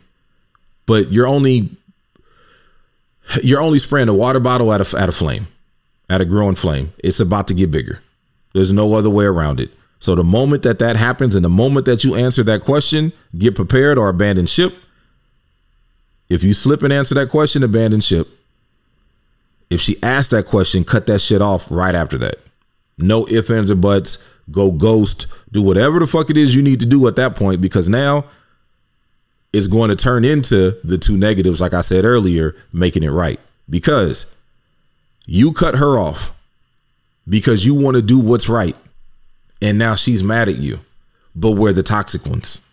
but 0.86 1.12
you're 1.12 1.28
only 1.28 1.70
you're 3.44 3.62
only 3.62 3.80
spraying 3.80 4.10
a 4.10 4.14
water 4.14 4.40
bottle 4.40 4.72
at 4.72 4.82
a, 4.82 4.98
at 4.98 5.10
a 5.10 5.12
flame 5.12 5.48
at 6.10 6.22
a 6.22 6.26
growing 6.26 6.56
flame 6.56 6.94
it's 7.00 7.20
about 7.20 7.48
to 7.48 7.54
get 7.54 7.70
bigger 7.70 8.02
there's 8.54 8.72
no 8.72 8.94
other 8.94 9.10
way 9.10 9.26
around 9.26 9.60
it 9.60 9.72
so 10.00 10.16
the 10.16 10.24
moment 10.24 10.64
that 10.64 10.80
that 10.80 10.96
happens 10.96 11.36
and 11.36 11.44
the 11.44 11.50
moment 11.50 11.86
that 11.86 12.04
you 12.04 12.16
answer 12.16 12.42
that 12.44 12.62
question, 12.62 13.12
get 13.38 13.56
prepared 13.56 13.98
or 13.98 14.08
abandon 14.08 14.46
ship. 14.46 14.74
If 16.30 16.44
you 16.44 16.54
slip 16.54 16.84
and 16.84 16.94
answer 16.94 17.16
that 17.16 17.30
question, 17.30 17.64
abandon 17.64 18.00
ship. 18.00 18.28
If 19.70 19.82
she 19.82 20.02
asks 20.02 20.32
that 20.32 20.46
question, 20.46 20.84
cut 20.84 21.06
that 21.08 21.20
shit 21.20 21.42
off 21.42 21.70
right 21.70 21.94
after 21.94 22.18
that. 22.20 22.36
No 22.98 23.28
ifs, 23.28 23.50
ands, 23.50 23.72
or 23.72 23.76
buts. 23.76 24.24
Go 24.52 24.72
ghost. 24.72 25.28
Do 25.52 25.62
whatever 25.62 26.00
the 26.00 26.08
fuck 26.08 26.30
it 26.30 26.38
is 26.38 26.56
you 26.56 26.62
need 26.62 26.80
to 26.80 26.86
do 26.86 27.08
at 27.08 27.16
that 27.18 27.36
point 27.36 27.62
because 27.62 27.90
now 27.90 28.26
it's 29.52 29.68
going 29.68 29.90
to 29.90 29.96
turn 29.96 30.26
into 30.26 30.78
the 30.84 30.98
two 30.98 31.18
negatives, 31.18 31.60
like 31.60 31.74
I 31.74 31.82
said 31.82 32.06
earlier, 32.06 32.56
making 32.72 33.04
it 33.04 33.10
right. 33.10 33.40
Because 33.70 34.34
you 35.26 35.54
cut 35.54 35.76
her 35.76 35.98
off 35.98 36.34
because 37.28 37.66
you 37.66 37.76
want 37.76 37.96
to 37.96 38.02
do 38.02 38.20
what's 38.20 38.50
right 38.50 38.76
and 39.62 39.78
now 39.78 39.96
she's 39.96 40.24
mad 40.24 40.50
at 40.50 40.58
you, 40.58 40.80
but 41.36 41.52
we're 41.52 41.74
the 41.74 41.84
toxic 41.84 42.26
ones. 42.26 42.66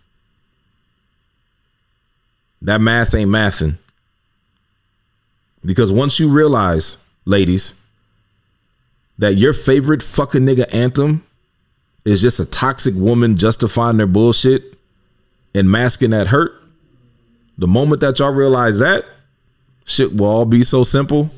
That 2.63 2.81
math 2.81 3.15
ain't 3.15 3.31
mathing. 3.31 3.79
Because 5.65 5.91
once 5.91 6.21
you 6.21 6.29
realize, 6.29 7.03
ladies, 7.25 7.81
that 9.19 9.35
your 9.35 9.53
favorite 9.53 10.03
fucking 10.03 10.43
nigga 10.43 10.73
anthem 10.73 11.26
is 12.07 12.23
just 12.23 12.39
a 12.39 12.47
toxic 12.47 12.95
woman 12.95 13.37
justifying 13.37 13.97
their 13.97 14.07
bullshit 14.07 14.79
and 15.55 15.69
masking 15.69 16.11
that 16.11 16.29
hurt, 16.29 16.53
the 17.59 17.67
moment 17.67 18.01
that 18.01 18.21
y'all 18.21 18.33
realize 18.33 18.79
that, 18.79 19.05
shit 19.85 20.17
will 20.17 20.27
all 20.27 20.45
be 20.45 20.63
so 20.63 20.85
simple, 20.85 21.31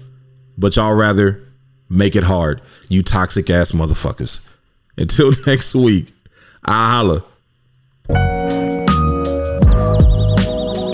but 0.59 0.77
y'all 0.77 0.93
rather 0.93 1.41
make 1.89 2.15
it 2.15 2.25
hard. 2.25 2.61
You 2.91 3.03
toxic 3.03 3.49
ass 3.49 3.73
motherfuckers. 3.73 4.47
Until 4.99 5.33
next 5.47 5.75
week, 5.75 6.13
I 6.65 6.91
holla. 6.91 7.25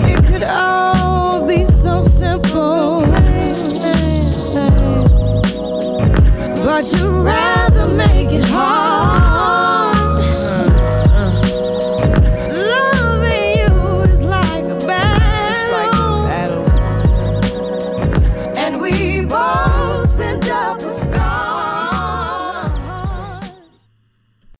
It 0.07 0.25
could 0.25 0.43
all 0.43 1.45
be 1.45 1.65
so 1.65 2.01
simple. 2.01 3.01
But 6.63 6.91
you 6.93 7.09